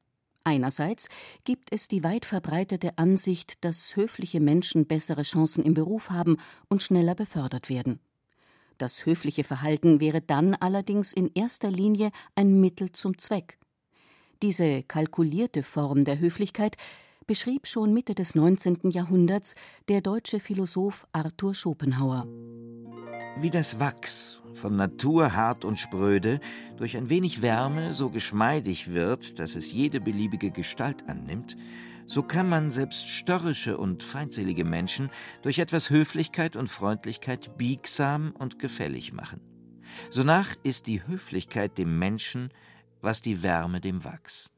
Einerseits 0.45 1.09
gibt 1.45 1.73
es 1.73 1.89
die 1.89 2.05
weit 2.05 2.25
verbreitete 2.25 2.99
Ansicht, 2.99 3.65
dass 3.65 3.97
höfliche 3.97 4.41
Menschen 4.41 4.87
bessere 4.87 5.23
Chancen 5.23 5.65
im 5.65 5.75
Beruf 5.75 6.11
haben 6.11 6.37
und 6.69 6.83
schneller 6.83 7.15
befördert 7.15 7.69
werden. 7.69 8.01
Das 8.79 9.07
höfliche 9.07 9.43
Verhalten 9.43 10.01
wäre 10.01 10.21
dann 10.21 10.55
allerdings 10.55 11.13
in 11.13 11.31
erster 11.35 11.71
Linie 11.71 12.11
ein 12.35 12.61
Mittel 12.61 12.93
zum 12.93 13.19
Zweck. 13.19 13.59
Diese 14.43 14.83
kalkulierte 14.83 15.63
Form 15.63 16.05
der 16.05 16.19
Höflichkeit 16.19 16.77
beschrieb 17.27 17.67
schon 17.67 17.93
Mitte 17.93 18.15
des 18.15 18.35
19. 18.35 18.91
Jahrhunderts 18.91 19.55
der 19.89 20.01
deutsche 20.01 20.41
Philosoph 20.41 21.07
Arthur 21.13 21.55
Schopenhauer. 21.55 22.27
Wie 23.39 23.51
das 23.51 23.81
Wachs, 23.81 24.43
von 24.55 24.77
Natur 24.77 25.35
hart 25.35 25.65
und 25.65 25.79
spröde, 25.79 26.41
durch 26.77 26.97
ein 26.97 27.11
wenig 27.11 27.43
Wärme 27.43 27.93
so 27.93 28.11
geschmeidig 28.11 28.93
wird, 28.93 29.39
dass 29.39 29.55
es 29.55 29.71
jede 29.71 30.01
beliebige 30.01 30.51
Gestalt 30.51 31.09
annimmt, 31.09 31.57
so 32.07 32.23
kann 32.23 32.49
man 32.49 32.71
selbst 32.71 33.09
störrische 33.09 33.79
und 33.79 34.03
feindselige 34.03 34.65
Menschen 34.65 35.11
durch 35.43 35.59
etwas 35.59 35.91
Höflichkeit 35.91 36.57
und 36.57 36.69
Freundlichkeit 36.69 37.59
biegsam 37.59 38.33
und 38.39 38.59
gefällig 38.59 39.13
machen. 39.13 39.41
Sonach 40.11 40.55
ist 40.63 40.87
die 40.87 41.07
Höflichkeit 41.07 41.77
dem 41.79 41.99
Menschen, 41.99 42.51
was 43.01 43.23
die 43.23 43.43
Wärme 43.43 43.81
dem 43.81 44.05
Wachs. 44.05 44.51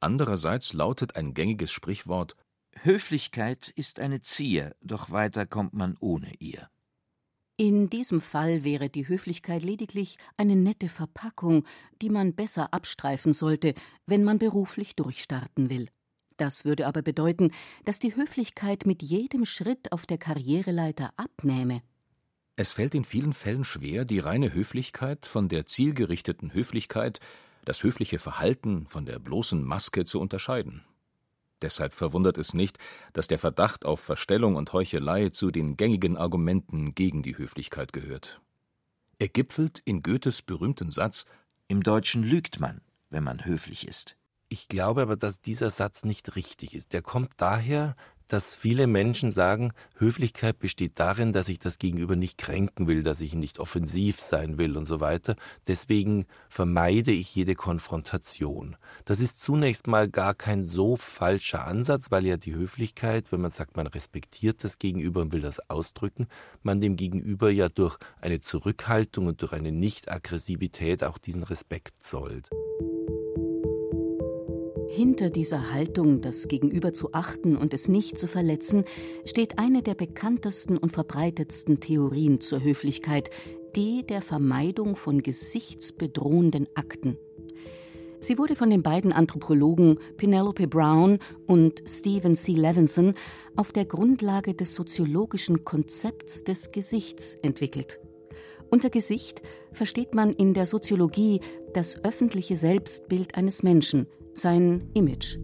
Andererseits 0.00 0.72
lautet 0.72 1.16
ein 1.16 1.34
gängiges 1.34 1.72
Sprichwort 1.72 2.36
Höflichkeit 2.82 3.68
ist 3.74 4.00
eine 4.00 4.20
Zier, 4.20 4.74
doch 4.82 5.10
weiter 5.10 5.46
kommt 5.46 5.72
man 5.72 5.96
ohne 6.00 6.32
ihr. 6.38 6.68
In 7.58 7.88
diesem 7.88 8.20
Fall 8.20 8.64
wäre 8.64 8.90
die 8.90 9.08
Höflichkeit 9.08 9.62
lediglich 9.62 10.18
eine 10.36 10.56
nette 10.56 10.90
Verpackung, 10.90 11.64
die 12.02 12.10
man 12.10 12.34
besser 12.34 12.74
abstreifen 12.74 13.32
sollte, 13.32 13.74
wenn 14.06 14.24
man 14.24 14.38
beruflich 14.38 14.94
durchstarten 14.94 15.70
will. 15.70 15.88
Das 16.36 16.66
würde 16.66 16.86
aber 16.86 17.00
bedeuten, 17.00 17.50
dass 17.86 17.98
die 17.98 18.14
Höflichkeit 18.14 18.84
mit 18.84 19.02
jedem 19.02 19.46
Schritt 19.46 19.90
auf 19.90 20.04
der 20.04 20.18
Karriereleiter 20.18 21.14
abnähme. 21.16 21.80
Es 22.56 22.72
fällt 22.72 22.94
in 22.94 23.04
vielen 23.04 23.32
Fällen 23.32 23.64
schwer, 23.64 24.04
die 24.04 24.18
reine 24.18 24.52
Höflichkeit 24.52 25.24
von 25.24 25.48
der 25.48 25.64
zielgerichteten 25.64 26.52
Höflichkeit, 26.52 27.20
das 27.66 27.82
höfliche 27.82 28.18
Verhalten 28.18 28.86
von 28.86 29.04
der 29.04 29.18
bloßen 29.18 29.62
Maske 29.62 30.04
zu 30.04 30.18
unterscheiden. 30.18 30.84
Deshalb 31.60 31.94
verwundert 31.94 32.38
es 32.38 32.54
nicht, 32.54 32.78
dass 33.12 33.28
der 33.28 33.38
Verdacht 33.38 33.84
auf 33.84 34.00
Verstellung 34.00 34.56
und 34.56 34.72
Heuchelei 34.72 35.30
zu 35.30 35.50
den 35.50 35.76
gängigen 35.76 36.16
Argumenten 36.16 36.94
gegen 36.94 37.22
die 37.22 37.36
Höflichkeit 37.36 37.92
gehört. 37.92 38.40
Er 39.18 39.28
gipfelt 39.28 39.80
in 39.84 40.02
Goethes 40.02 40.42
berühmten 40.42 40.90
Satz 40.90 41.24
Im 41.68 41.82
Deutschen 41.82 42.22
lügt 42.22 42.60
man, 42.60 42.82
wenn 43.10 43.24
man 43.24 43.44
höflich 43.44 43.88
ist. 43.88 44.16
Ich 44.48 44.68
glaube 44.68 45.02
aber, 45.02 45.16
dass 45.16 45.40
dieser 45.40 45.70
Satz 45.70 46.04
nicht 46.04 46.36
richtig 46.36 46.74
ist. 46.74 46.92
Der 46.92 47.02
kommt 47.02 47.32
daher, 47.36 47.96
dass 48.28 48.54
viele 48.54 48.86
Menschen 48.86 49.30
sagen, 49.30 49.72
Höflichkeit 49.98 50.58
besteht 50.58 50.92
darin, 50.96 51.32
dass 51.32 51.48
ich 51.48 51.58
das 51.58 51.78
Gegenüber 51.78 52.16
nicht 52.16 52.38
kränken 52.38 52.86
will, 52.88 53.02
dass 53.02 53.20
ich 53.20 53.34
nicht 53.34 53.58
offensiv 53.58 54.20
sein 54.20 54.58
will 54.58 54.76
und 54.76 54.86
so 54.86 55.00
weiter. 55.00 55.36
Deswegen 55.66 56.26
vermeide 56.48 57.12
ich 57.12 57.34
jede 57.34 57.54
Konfrontation. 57.54 58.76
Das 59.04 59.20
ist 59.20 59.40
zunächst 59.40 59.86
mal 59.86 60.08
gar 60.08 60.34
kein 60.34 60.64
so 60.64 60.96
falscher 60.96 61.66
Ansatz, 61.66 62.10
weil 62.10 62.26
ja 62.26 62.36
die 62.36 62.54
Höflichkeit, 62.54 63.30
wenn 63.30 63.40
man 63.40 63.50
sagt, 63.50 63.76
man 63.76 63.86
respektiert 63.86 64.64
das 64.64 64.78
Gegenüber 64.78 65.20
und 65.22 65.32
will 65.32 65.40
das 65.40 65.70
ausdrücken, 65.70 66.26
man 66.62 66.80
dem 66.80 66.96
Gegenüber 66.96 67.50
ja 67.50 67.68
durch 67.68 67.96
eine 68.20 68.40
Zurückhaltung 68.40 69.26
und 69.26 69.42
durch 69.42 69.52
eine 69.52 69.72
Nicht-Aggressivität 69.72 71.04
auch 71.04 71.18
diesen 71.18 71.42
Respekt 71.42 72.02
zollt. 72.02 72.50
Hinter 74.96 75.28
dieser 75.28 75.74
Haltung, 75.74 76.22
das 76.22 76.48
Gegenüber 76.48 76.94
zu 76.94 77.12
achten 77.12 77.54
und 77.54 77.74
es 77.74 77.86
nicht 77.86 78.18
zu 78.18 78.26
verletzen, 78.26 78.84
steht 79.26 79.58
eine 79.58 79.82
der 79.82 79.94
bekanntesten 79.94 80.78
und 80.78 80.90
verbreitetsten 80.90 81.80
Theorien 81.80 82.40
zur 82.40 82.64
Höflichkeit, 82.64 83.28
die 83.76 84.06
der 84.06 84.22
Vermeidung 84.22 84.96
von 84.96 85.22
gesichtsbedrohenden 85.22 86.66
Akten. 86.74 87.18
Sie 88.20 88.38
wurde 88.38 88.56
von 88.56 88.70
den 88.70 88.82
beiden 88.82 89.12
Anthropologen 89.12 89.98
Penelope 90.16 90.66
Brown 90.66 91.18
und 91.46 91.82
Stephen 91.86 92.34
C. 92.34 92.52
Levinson 92.52 93.12
auf 93.54 93.72
der 93.72 93.84
Grundlage 93.84 94.54
des 94.54 94.74
soziologischen 94.74 95.62
Konzepts 95.62 96.42
des 96.42 96.72
Gesichts 96.72 97.34
entwickelt. 97.42 98.00
Unter 98.70 98.88
Gesicht 98.88 99.42
versteht 99.72 100.14
man 100.14 100.32
in 100.32 100.54
der 100.54 100.64
Soziologie 100.64 101.40
das 101.74 102.02
öffentliche 102.02 102.56
Selbstbild 102.56 103.34
eines 103.34 103.62
Menschen, 103.62 104.06
sein 104.38 104.90
Image. 104.94 105.38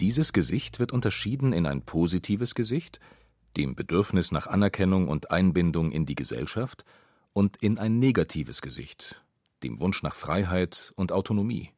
Dieses 0.00 0.32
Gesicht 0.32 0.78
wird 0.78 0.92
unterschieden 0.92 1.52
in 1.52 1.66
ein 1.66 1.82
positives 1.82 2.54
Gesicht, 2.54 3.00
dem 3.56 3.74
Bedürfnis 3.74 4.30
nach 4.30 4.46
Anerkennung 4.46 5.08
und 5.08 5.30
Einbindung 5.30 5.90
in 5.90 6.06
die 6.06 6.14
Gesellschaft, 6.14 6.84
und 7.32 7.58
in 7.58 7.78
ein 7.78 7.98
negatives 7.98 8.62
Gesicht, 8.62 9.22
dem 9.62 9.78
Wunsch 9.80 10.02
nach 10.02 10.14
Freiheit 10.14 10.94
und 10.96 11.12
Autonomie. 11.12 11.70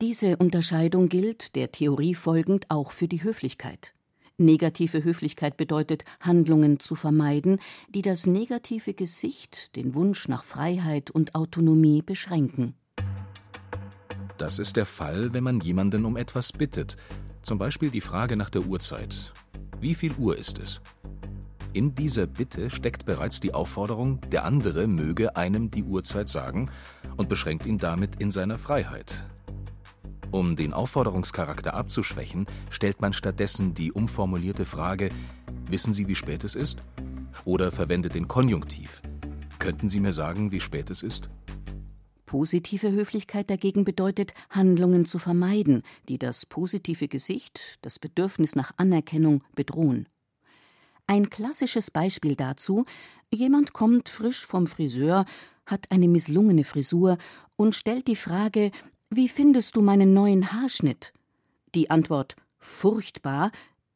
Diese 0.00 0.36
Unterscheidung 0.36 1.08
gilt, 1.08 1.56
der 1.56 1.72
Theorie 1.72 2.14
folgend, 2.14 2.66
auch 2.68 2.92
für 2.92 3.08
die 3.08 3.24
Höflichkeit. 3.24 3.94
Negative 4.36 5.02
Höflichkeit 5.02 5.56
bedeutet, 5.56 6.04
Handlungen 6.20 6.80
zu 6.80 6.94
vermeiden, 6.94 7.58
die 7.88 8.02
das 8.02 8.26
negative 8.26 8.94
Gesicht, 8.94 9.74
den 9.74 9.94
Wunsch 9.94 10.28
nach 10.28 10.44
Freiheit 10.44 11.10
und 11.10 11.34
Autonomie 11.34 12.02
beschränken. 12.02 12.74
Das 14.36 14.58
ist 14.58 14.76
der 14.76 14.86
Fall, 14.86 15.32
wenn 15.32 15.44
man 15.44 15.60
jemanden 15.60 16.04
um 16.04 16.16
etwas 16.16 16.52
bittet, 16.52 16.96
zum 17.42 17.58
Beispiel 17.58 17.90
die 17.90 18.00
Frage 18.00 18.36
nach 18.36 18.50
der 18.50 18.62
Uhrzeit. 18.66 19.32
Wie 19.80 19.94
viel 19.94 20.14
Uhr 20.18 20.36
ist 20.36 20.58
es? 20.58 20.80
In 21.72 21.94
dieser 21.94 22.26
Bitte 22.26 22.70
steckt 22.70 23.04
bereits 23.04 23.40
die 23.40 23.52
Aufforderung, 23.52 24.20
der 24.30 24.44
andere 24.44 24.86
möge 24.86 25.36
einem 25.36 25.70
die 25.70 25.82
Uhrzeit 25.82 26.28
sagen 26.28 26.70
und 27.16 27.28
beschränkt 27.28 27.66
ihn 27.66 27.78
damit 27.78 28.16
in 28.16 28.30
seiner 28.30 28.58
Freiheit. 28.58 29.24
Um 30.30 30.56
den 30.56 30.72
Aufforderungscharakter 30.72 31.74
abzuschwächen, 31.74 32.46
stellt 32.70 33.00
man 33.00 33.12
stattdessen 33.12 33.74
die 33.74 33.92
umformulierte 33.92 34.64
Frage 34.64 35.10
Wissen 35.70 35.94
Sie, 35.94 36.08
wie 36.08 36.14
spät 36.14 36.44
es 36.44 36.54
ist? 36.54 36.78
Oder 37.44 37.72
verwendet 37.72 38.14
den 38.14 38.28
Konjunktiv. 38.28 39.00
Könnten 39.58 39.88
Sie 39.88 40.00
mir 40.00 40.12
sagen, 40.12 40.52
wie 40.52 40.60
spät 40.60 40.90
es 40.90 41.02
ist? 41.02 41.30
Positive 42.34 42.90
Höflichkeit 42.90 43.48
dagegen 43.48 43.84
bedeutet, 43.84 44.34
Handlungen 44.50 45.06
zu 45.06 45.20
vermeiden, 45.20 45.84
die 46.08 46.18
das 46.18 46.46
positive 46.46 47.06
Gesicht, 47.06 47.78
das 47.80 48.00
Bedürfnis 48.00 48.56
nach 48.56 48.72
Anerkennung 48.76 49.44
bedrohen. 49.54 50.08
Ein 51.06 51.30
klassisches 51.30 51.92
Beispiel 51.92 52.34
dazu 52.34 52.86
jemand 53.32 53.72
kommt 53.72 54.08
frisch 54.08 54.44
vom 54.46 54.66
Friseur, 54.66 55.26
hat 55.64 55.92
eine 55.92 56.08
misslungene 56.08 56.64
Frisur 56.64 57.18
und 57.54 57.76
stellt 57.76 58.08
die 58.08 58.16
Frage 58.16 58.72
Wie 59.10 59.28
findest 59.28 59.76
du 59.76 59.80
meinen 59.80 60.12
neuen 60.12 60.50
Haarschnitt? 60.50 61.12
Die 61.76 61.88
Antwort 61.88 62.34
furchtbar 62.58 63.52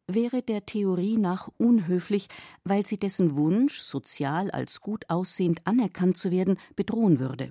wäre 0.07 0.43
der 0.43 0.65
Theorie 0.65 1.17
nach 1.17 1.49
unhöflich, 1.59 2.29
weil 2.63 2.87
sie 2.87 2.99
dessen 2.99 3.35
Wunsch, 3.35 3.81
sozial 3.81 4.53
als 4.53 4.81
gut 4.81 5.11
aussehend 5.11 5.59
anerkannt 5.65 6.19
zu 6.19 6.31
werden, 6.31 6.57
bedrohen 6.77 7.19
würde. 7.19 7.51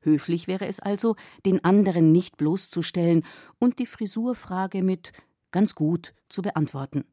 Höflich 0.00 0.46
wäre 0.46 0.66
es 0.66 0.80
also, 0.80 1.16
den 1.44 1.64
anderen 1.64 2.12
nicht 2.12 2.36
bloßzustellen 2.36 3.24
und 3.58 3.78
die 3.78 3.86
Frisurfrage 3.86 4.82
mit 4.82 5.12
ganz 5.50 5.74
gut 5.74 6.14
zu 6.28 6.42
beantworten. 6.42 7.04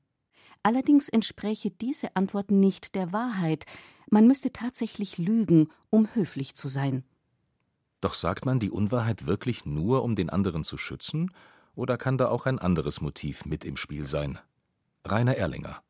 Allerdings 0.63 1.09
entspräche 1.09 1.71
diese 1.71 2.15
Antwort 2.15 2.51
nicht 2.51 2.95
der 2.95 3.13
Wahrheit, 3.13 3.65
man 4.09 4.27
müsste 4.27 4.51
tatsächlich 4.51 5.17
lügen, 5.17 5.69
um 5.89 6.07
höflich 6.13 6.55
zu 6.55 6.67
sein. 6.67 7.03
Doch 8.01 8.13
sagt 8.13 8.45
man 8.45 8.59
die 8.59 8.69
Unwahrheit 8.69 9.25
wirklich 9.25 9.65
nur, 9.65 10.03
um 10.03 10.15
den 10.15 10.29
anderen 10.29 10.63
zu 10.63 10.77
schützen, 10.77 11.31
oder 11.75 11.97
kann 11.97 12.17
da 12.17 12.29
auch 12.29 12.45
ein 12.45 12.59
anderes 12.59 13.01
Motiv 13.01 13.45
mit 13.45 13.65
im 13.65 13.77
Spiel 13.77 14.05
sein? 14.05 14.39
Rainer 15.03 15.35
Erlinger. 15.35 15.81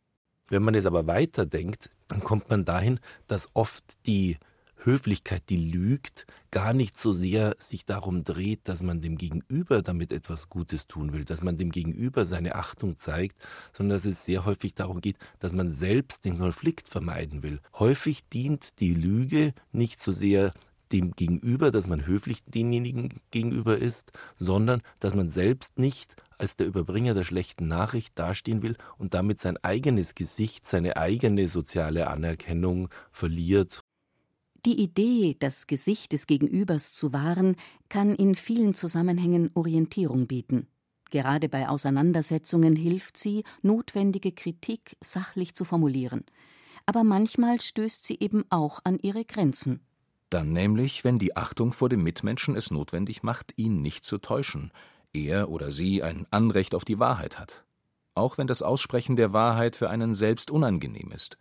Wenn 0.48 0.64
man 0.64 0.76
es 0.76 0.86
aber 0.86 1.08
weiterdenkt, 1.08 1.90
dann 2.08 2.24
kommt 2.24 2.50
man 2.50 2.66
dahin, 2.66 3.00
dass 3.28 3.50
oft 3.54 4.06
die 4.06 4.38
Höflichkeit, 4.86 5.44
die 5.50 5.72
lügt, 5.72 6.26
gar 6.52 6.74
nicht 6.74 6.98
so 6.98 7.14
sehr 7.14 7.56
sich 7.58 7.86
darum 7.86 8.24
dreht, 8.24 8.62
dass 8.68 8.84
man 8.84 9.02
dem 9.02 9.18
Gegenüber 9.18 9.82
damit 9.82 10.12
etwas 10.12 10.50
Gutes 10.50 10.88
tun 10.88 11.14
will, 11.14 11.26
dass 11.26 11.42
man 11.42 11.58
dem 11.58 11.72
Gegenüber 11.72 12.26
seine 12.26 12.56
Achtung 12.56 12.98
zeigt, 12.98 13.40
sondern 13.74 13.98
dass 13.98 14.06
es 14.06 14.26
sehr 14.26 14.46
häufig 14.46 14.74
darum 14.74 15.02
geht, 15.02 15.18
dass 15.40 15.54
man 15.54 15.72
selbst 15.72 16.26
den 16.26 16.38
Konflikt 16.38 16.90
vermeiden 16.90 17.44
will. 17.44 17.60
Häufig 17.74 18.28
dient 18.30 18.80
die 18.80 18.94
Lüge 18.94 19.54
nicht 19.72 20.02
so 20.02 20.12
sehr 20.12 20.54
dem 20.92 21.12
Gegenüber, 21.12 21.72
dass 21.72 21.88
man 21.88 22.06
höflich 22.06 22.44
denjenigen 22.46 23.10
gegenüber 23.32 23.78
ist, 23.78 24.12
sondern 24.38 24.82
dass 25.00 25.16
man 25.16 25.30
selbst 25.30 25.80
nicht 25.80 26.16
als 26.38 26.58
der 26.58 26.68
Überbringer 26.68 27.14
der 27.14 27.24
schlechten 27.24 27.68
Nachricht 27.68 28.18
dastehen 28.20 28.62
will 28.62 28.78
und 28.98 29.14
damit 29.14 29.40
sein 29.40 29.58
eigenes 29.58 30.16
Gesicht, 30.16 30.68
seine 30.68 30.98
eigene 30.98 31.48
soziale 31.48 32.08
Anerkennung 32.08 32.90
verliert 33.12 33.85
die 34.66 34.82
Idee, 34.82 35.36
das 35.40 35.68
Gesicht 35.68 36.12
des 36.12 36.28
Gegenübers 36.28 36.92
zu 36.92 37.14
wahren, 37.14 37.56
kann 37.90 38.16
in 38.16 38.36
vielen 38.36 38.74
Zusammenhängen 38.74 39.52
Orientierung 39.54 40.28
bieten. 40.28 40.68
Gerade 41.12 41.50
bei 41.50 41.70
Auseinandersetzungen 41.70 42.76
hilft 42.76 43.18
sie, 43.18 43.44
notwendige 43.62 44.32
Kritik 44.32 44.98
sachlich 45.02 45.54
zu 45.54 45.64
formulieren. 45.64 46.26
Aber 46.88 47.04
manchmal 47.04 47.62
stößt 47.62 48.04
sie 48.04 48.18
eben 48.20 48.44
auch 48.50 48.80
an 48.84 49.00
ihre 49.00 49.24
Grenzen. 49.24 49.82
Dann 50.30 50.52
nämlich, 50.52 51.04
wenn 51.04 51.20
die 51.20 51.38
Achtung 51.38 51.72
vor 51.72 51.90
dem 51.90 52.04
Mitmenschen 52.04 52.56
es 52.56 52.72
notwendig 52.72 53.24
macht, 53.24 53.54
ihn 53.56 53.80
nicht 53.80 54.04
zu 54.04 54.18
täuschen, 54.18 54.72
er 55.14 55.50
oder 55.50 55.72
sie 55.72 56.04
ein 56.04 56.26
Anrecht 56.32 56.76
auf 56.76 56.86
die 56.86 57.00
Wahrheit 57.00 57.40
hat. 57.40 57.64
Auch 58.16 58.38
wenn 58.38 58.48
das 58.48 58.62
Aussprechen 58.62 59.16
der 59.16 59.34
Wahrheit 59.34 59.76
für 59.76 59.90
einen 59.90 60.14
selbst 60.14 60.50
unangenehm 60.50 61.12
ist. 61.12 61.38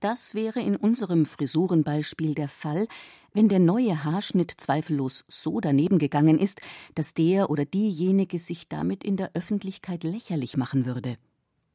Das 0.00 0.34
wäre 0.34 0.60
in 0.60 0.76
unserem 0.76 1.26
Frisurenbeispiel 1.26 2.34
der 2.34 2.48
Fall, 2.48 2.86
wenn 3.32 3.48
der 3.48 3.58
neue 3.58 4.04
Haarschnitt 4.04 4.52
zweifellos 4.56 5.24
so 5.28 5.60
daneben 5.60 5.98
gegangen 5.98 6.38
ist, 6.38 6.60
dass 6.94 7.14
der 7.14 7.50
oder 7.50 7.64
diejenige 7.64 8.38
sich 8.38 8.68
damit 8.68 9.02
in 9.02 9.16
der 9.16 9.32
Öffentlichkeit 9.34 10.04
lächerlich 10.04 10.56
machen 10.56 10.86
würde. 10.86 11.16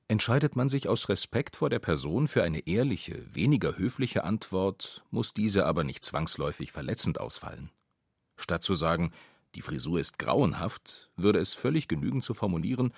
Entscheidet 0.08 0.56
man 0.56 0.70
sich 0.70 0.88
aus 0.88 1.10
Respekt 1.10 1.56
vor 1.56 1.70
der 1.70 1.80
Person 1.80 2.28
für 2.28 2.44
eine 2.44 2.68
ehrliche, 2.68 3.24
weniger 3.34 3.78
höfliche 3.78 4.24
Antwort, 4.24 5.04
muss 5.12 5.34
diese 5.34 5.66
aber 5.66 5.84
nicht 5.84 6.04
zwangsläufig 6.04 6.72
verletzend 6.72 7.20
ausfallen. 7.20 7.72
Statt 8.38 8.64
zu 8.64 8.76
sagen, 8.76 9.12
die 9.56 9.62
Frisur 9.62 10.00
ist 10.00 10.18
grauenhaft, 10.18 11.10
würde 11.16 11.40
es 11.40 11.54
völlig 11.54 11.88
genügen 11.88 12.22
zu 12.22 12.34
formulieren, 12.34 12.94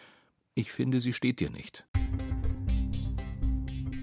ich 0.53 0.71
finde, 0.71 1.01
sie 1.01 1.13
steht 1.13 1.41
dir 1.41 1.49
nicht. 1.49 1.85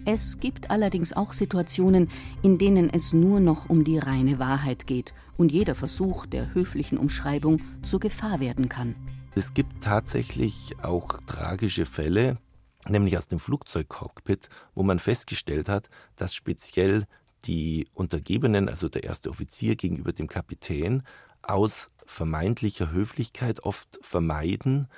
Es 0.05 0.41
gibt 0.41 0.71
allerdings 0.71 1.13
auch 1.13 1.33
Situationen, 1.33 2.09
in 2.43 2.59
denen 2.59 2.91
es 2.91 3.13
nur 3.13 3.39
noch 3.39 3.71
um 3.71 3.85
die 3.85 3.99
reine 3.99 4.41
Wahrheit 4.41 4.89
geht 4.89 5.15
und 5.37 5.53
jeder 5.53 5.77
Versuch 5.77 6.27
der 6.27 6.55
höflichen 6.55 6.99
Umschreibung 6.99 7.61
zur 7.83 8.01
Gefahr 8.01 8.41
werden 8.41 8.69
kann. 8.69 8.97
Es 9.37 9.55
gibt 9.55 9.83
tatsächlich 9.83 10.75
auch 10.83 11.21
tragische 11.27 11.87
Fälle, 11.87 12.37
nämlich 12.89 13.17
aus 13.17 13.29
dem 13.29 13.39
Flugzeugcockpit, 13.39 14.49
wo 14.75 14.83
man 14.83 14.99
festgestellt 14.99 15.69
hat, 15.69 15.89
dass 16.17 16.35
speziell 16.35 17.05
die 17.45 17.87
Untergebenen, 17.95 18.69
also 18.69 18.89
der 18.89 19.05
erste 19.05 19.31
Offizier 19.31 19.77
gegenüber 19.77 20.13
dem 20.13 20.27
Kapitän, 20.27 21.05
aus 21.43 21.91
vermeintlicher 22.05 22.91
Höflichkeit 22.91 23.61
oft 23.61 23.99
vermeiden, 24.03 24.89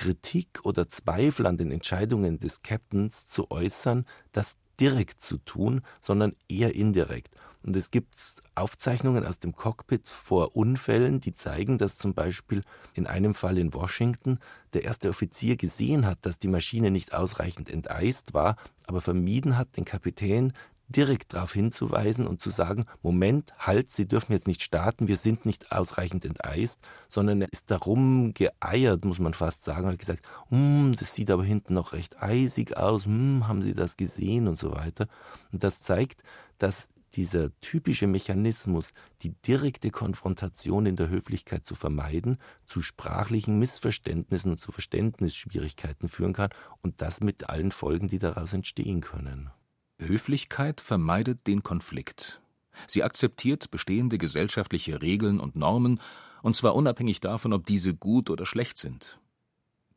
Kritik 0.00 0.60
oder 0.62 0.88
Zweifel 0.88 1.44
an 1.44 1.58
den 1.58 1.70
Entscheidungen 1.70 2.38
des 2.38 2.62
Captains 2.62 3.26
zu 3.26 3.50
äußern, 3.50 4.06
das 4.32 4.56
direkt 4.80 5.20
zu 5.20 5.36
tun, 5.36 5.82
sondern 6.00 6.34
eher 6.48 6.74
indirekt. 6.74 7.34
Und 7.62 7.76
es 7.76 7.90
gibt 7.90 8.16
Aufzeichnungen 8.54 9.26
aus 9.26 9.40
dem 9.40 9.54
Cockpit 9.54 10.08
vor 10.08 10.56
Unfällen, 10.56 11.20
die 11.20 11.34
zeigen, 11.34 11.76
dass 11.76 11.98
zum 11.98 12.14
Beispiel 12.14 12.62
in 12.94 13.06
einem 13.06 13.34
Fall 13.34 13.58
in 13.58 13.74
Washington 13.74 14.38
der 14.72 14.84
erste 14.84 15.10
Offizier 15.10 15.58
gesehen 15.58 16.06
hat, 16.06 16.20
dass 16.22 16.38
die 16.38 16.48
Maschine 16.48 16.90
nicht 16.90 17.12
ausreichend 17.12 17.68
enteist 17.68 18.32
war, 18.32 18.56
aber 18.86 19.02
vermieden 19.02 19.58
hat, 19.58 19.76
den 19.76 19.84
Kapitän 19.84 20.54
direkt 20.90 21.34
darauf 21.34 21.52
hinzuweisen 21.52 22.26
und 22.26 22.42
zu 22.42 22.50
sagen, 22.50 22.84
Moment, 23.02 23.54
halt, 23.58 23.90
Sie 23.90 24.06
dürfen 24.06 24.32
jetzt 24.32 24.46
nicht 24.46 24.62
starten, 24.62 25.08
wir 25.08 25.16
sind 25.16 25.46
nicht 25.46 25.72
ausreichend 25.72 26.24
enteist, 26.24 26.80
sondern 27.08 27.42
er 27.42 27.48
ist 27.52 27.70
darum 27.70 28.34
geeiert, 28.34 29.04
muss 29.04 29.20
man 29.20 29.32
fast 29.32 29.64
sagen, 29.64 29.86
und 29.86 29.92
hat 29.92 29.98
gesagt, 29.98 30.26
hm, 30.48 30.92
das 30.98 31.14
sieht 31.14 31.30
aber 31.30 31.44
hinten 31.44 31.74
noch 31.74 31.92
recht 31.92 32.22
eisig 32.22 32.76
aus, 32.76 33.06
hm, 33.06 33.46
haben 33.46 33.62
Sie 33.62 33.74
das 33.74 33.96
gesehen 33.96 34.48
und 34.48 34.58
so 34.58 34.72
weiter. 34.72 35.06
Und 35.52 35.62
das 35.64 35.80
zeigt, 35.80 36.22
dass 36.58 36.88
dieser 37.14 37.50
typische 37.60 38.06
Mechanismus, 38.06 38.92
die 39.22 39.30
direkte 39.30 39.90
Konfrontation 39.90 40.86
in 40.86 40.96
der 40.96 41.08
Höflichkeit 41.08 41.66
zu 41.66 41.74
vermeiden, 41.74 42.38
zu 42.66 42.82
sprachlichen 42.82 43.58
Missverständnissen 43.58 44.52
und 44.52 44.58
zu 44.58 44.72
Verständnisschwierigkeiten 44.72 46.08
führen 46.08 46.32
kann 46.32 46.50
und 46.82 47.02
das 47.02 47.20
mit 47.20 47.48
allen 47.48 47.72
Folgen, 47.72 48.08
die 48.08 48.18
daraus 48.18 48.52
entstehen 48.52 49.00
können. 49.00 49.50
Höflichkeit 50.08 50.80
vermeidet 50.80 51.46
den 51.46 51.62
Konflikt. 51.62 52.40
Sie 52.86 53.02
akzeptiert 53.02 53.70
bestehende 53.70 54.18
gesellschaftliche 54.18 55.02
Regeln 55.02 55.40
und 55.40 55.56
Normen, 55.56 56.00
und 56.42 56.56
zwar 56.56 56.74
unabhängig 56.74 57.20
davon, 57.20 57.52
ob 57.52 57.66
diese 57.66 57.94
gut 57.94 58.30
oder 58.30 58.46
schlecht 58.46 58.78
sind. 58.78 59.18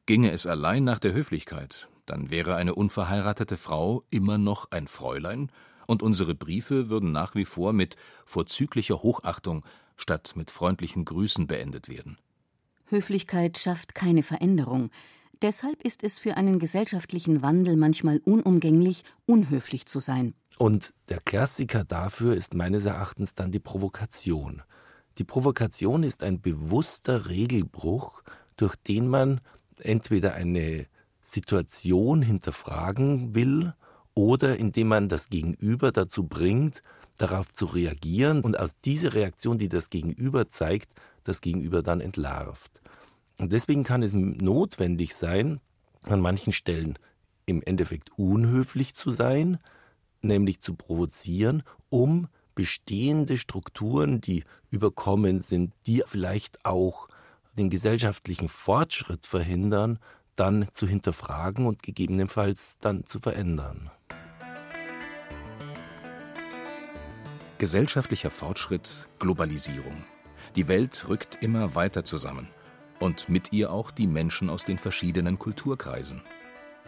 Ginge 0.06 0.32
es 0.32 0.46
allein 0.46 0.84
nach 0.84 1.00
der 1.00 1.14
Höflichkeit, 1.14 1.88
dann 2.06 2.30
wäre 2.30 2.56
eine 2.56 2.76
unverheiratete 2.76 3.56
Frau 3.56 4.04
immer 4.10 4.38
noch 4.38 4.72
ein 4.72 4.88
Fräulein, 4.88 5.52
und 5.86 6.02
unsere 6.02 6.34
Briefe 6.34 6.90
würden 6.90 7.12
nach 7.12 7.36
wie 7.36 7.46
vor 7.46 7.74
mit 7.74 7.98
vorzüglicher 8.26 9.04
Hochachtung 9.04 9.66
statt 9.98 10.34
mit 10.36 10.50
freundlichen 10.50 11.06
Grüßen 11.06 11.46
beendet 11.48 11.90
werden. 11.90 12.18
Höflichkeit 12.86 13.58
schafft 13.58 13.96
keine 13.96 14.24
Veränderung, 14.24 14.92
Deshalb 15.42 15.84
ist 15.84 16.04
es 16.04 16.20
für 16.20 16.38
einen 16.38 16.60
gesellschaftlichen 16.60 17.42
Wandel 17.42 17.76
manchmal 17.76 18.20
unumgänglich, 18.20 19.04
unhöflich 19.26 19.86
zu 19.86 20.00
sein. 20.00 20.34
Und 20.58 20.94
der 21.10 21.20
Klassiker 21.20 21.84
dafür 21.84 22.36
ist 22.36 22.54
meines 22.54 22.86
Erachtens 22.86 23.36
dann 23.36 23.52
die 23.52 23.60
Provokation. 23.60 24.62
Die 25.18 25.24
Provokation 25.24 26.04
ist 26.04 26.24
ein 26.24 26.42
bewusster 26.42 27.28
Regelbruch, 27.30 28.24
durch 28.56 28.76
den 28.76 29.08
man 29.08 29.42
entweder 29.80 30.34
eine 30.34 30.86
Situation 31.22 32.22
hinterfragen 32.22 33.36
will 33.36 33.74
oder 34.14 34.58
indem 34.58 34.90
man 34.90 35.10
das 35.10 35.30
Gegenüber 35.30 35.92
dazu 35.92 36.26
bringt, 36.28 36.84
darauf 37.18 37.52
zu 37.54 37.66
reagieren 37.66 38.42
und 38.42 38.60
aus 38.60 38.80
dieser 38.82 39.14
Reaktion, 39.14 39.58
die 39.58 39.70
das 39.70 39.90
Gegenüber 39.90 40.50
zeigt, 40.50 40.92
das 41.24 41.42
Gegenüber 41.42 41.82
dann 41.82 42.02
entlarvt. 42.02 42.82
Und 43.40 43.52
deswegen 43.52 43.84
kann 43.84 44.04
es 44.04 44.14
notwendig 44.14 45.16
sein, 45.16 45.60
an 46.08 46.22
manchen 46.22 46.54
Stellen 46.54 47.00
im 47.46 47.62
Endeffekt 47.64 48.12
unhöflich 48.18 48.94
zu 48.94 49.12
sein, 49.12 49.58
nämlich 50.22 50.62
zu 50.62 50.76
provozieren, 50.76 51.64
um 51.90 52.28
bestehende 52.56 53.38
Strukturen, 53.38 54.22
die 54.22 54.44
überkommen 54.70 55.40
sind, 55.40 55.74
die 55.88 56.04
vielleicht 56.06 56.66
auch 56.66 57.08
den 57.58 57.70
gesellschaftlichen 57.70 58.48
Fortschritt 58.48 59.26
verhindern, 59.26 60.00
dann 60.36 60.68
zu 60.72 60.88
hinterfragen 60.88 61.66
und 61.66 61.84
gegebenenfalls 61.84 62.78
dann 62.80 63.06
zu 63.06 63.20
verändern. 63.20 63.92
Gesellschaftlicher 67.58 68.32
Fortschritt, 68.32 69.08
Globalisierung. 69.20 70.06
Die 70.56 70.68
Welt 70.68 71.08
rückt 71.08 71.38
immer 71.42 71.76
weiter 71.76 72.04
zusammen 72.04 72.50
und 73.00 73.30
mit 73.30 73.54
ihr 73.54 73.72
auch 73.72 73.92
die 73.92 74.08
Menschen 74.08 74.50
aus 74.50 74.66
den 74.66 74.78
verschiedenen 74.78 75.40
Kulturkreisen. 75.40 76.22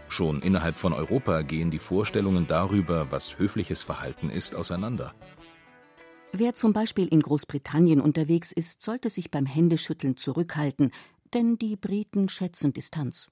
Schon 0.07 0.41
innerhalb 0.41 0.77
von 0.77 0.93
Europa 0.93 1.41
gehen 1.41 1.71
die 1.71 1.79
Vorstellungen 1.79 2.47
darüber, 2.47 3.11
was 3.11 3.37
höfliches 3.37 3.83
Verhalten 3.83 4.29
ist, 4.29 4.55
auseinander. 4.55 5.13
Wer 6.31 6.53
zum 6.53 6.73
Beispiel 6.73 7.07
in 7.07 7.21
Großbritannien 7.21 8.01
unterwegs 8.01 8.51
ist, 8.51 8.81
sollte 8.81 9.09
sich 9.09 9.31
beim 9.31 9.45
Händeschütteln 9.45 10.17
zurückhalten, 10.17 10.91
denn 11.33 11.57
die 11.57 11.75
Briten 11.75 12.29
schätzen 12.29 12.73
Distanz. 12.73 13.29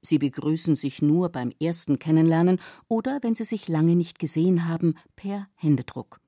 Sie 0.00 0.18
begrüßen 0.18 0.76
sich 0.76 1.02
nur 1.02 1.30
beim 1.30 1.52
ersten 1.60 1.98
Kennenlernen 1.98 2.60
oder, 2.88 3.18
wenn 3.22 3.34
sie 3.34 3.44
sich 3.44 3.68
lange 3.68 3.96
nicht 3.96 4.18
gesehen 4.18 4.68
haben, 4.68 4.94
per 5.16 5.48
Händedruck. 5.54 6.20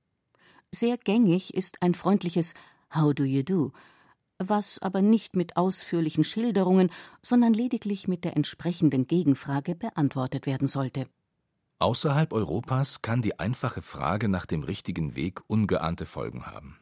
Sehr 0.71 0.99
gängig 0.99 1.55
ist 1.55 1.81
ein 1.83 1.95
freundliches 1.95 2.55
How 2.95 3.15
do 3.15 3.25
you 3.25 3.43
do, 3.43 3.73
was 4.39 4.79
aber 4.79 5.03
nicht 5.03 5.37
mit 5.37 5.57
ausführlichen 5.57 6.25
Schilderungen, 6.25 6.91
sondern 7.23 7.53
lediglich 7.53 8.09
mit 8.09 8.25
der 8.25 8.37
entsprechenden 8.37 9.07
Gegenfrage 9.07 9.75
beantwortet 9.75 10.47
werden 10.47 10.69
sollte. 10.69 11.07
Außerhalb 11.81 12.33
Europas 12.33 13.03
kann 13.03 13.23
die 13.23 13.39
einfache 13.39 13.83
Frage 13.83 14.29
nach 14.29 14.47
dem 14.47 14.65
richtigen 14.65 15.15
Weg 15.15 15.43
ungeahnte 15.47 16.07
Folgen 16.07 16.47
haben. 16.47 16.79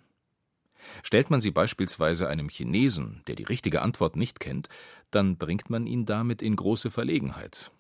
Stellt 1.03 1.31
man 1.31 1.41
sie 1.41 1.51
beispielsweise 1.51 2.29
einem 2.29 2.49
Chinesen, 2.49 3.23
der 3.27 3.35
die 3.35 3.43
richtige 3.43 3.83
Antwort 3.83 4.17
nicht 4.17 4.41
kennt, 4.41 4.69
dann 5.11 5.37
bringt 5.37 5.69
man 5.69 5.87
ihn 5.87 6.07
damit 6.07 6.43
in 6.43 6.57
große 6.57 6.91
Verlegenheit. 6.91 7.73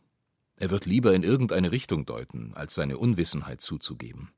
Er 0.59 0.71
wird 0.71 0.87
lieber 0.87 1.15
in 1.15 1.23
irgendeine 1.23 1.71
Richtung 1.71 2.07
deuten, 2.07 2.53
als 2.55 2.75
seine 2.75 2.99
Unwissenheit 2.99 3.61
zuzugeben. 3.61 4.33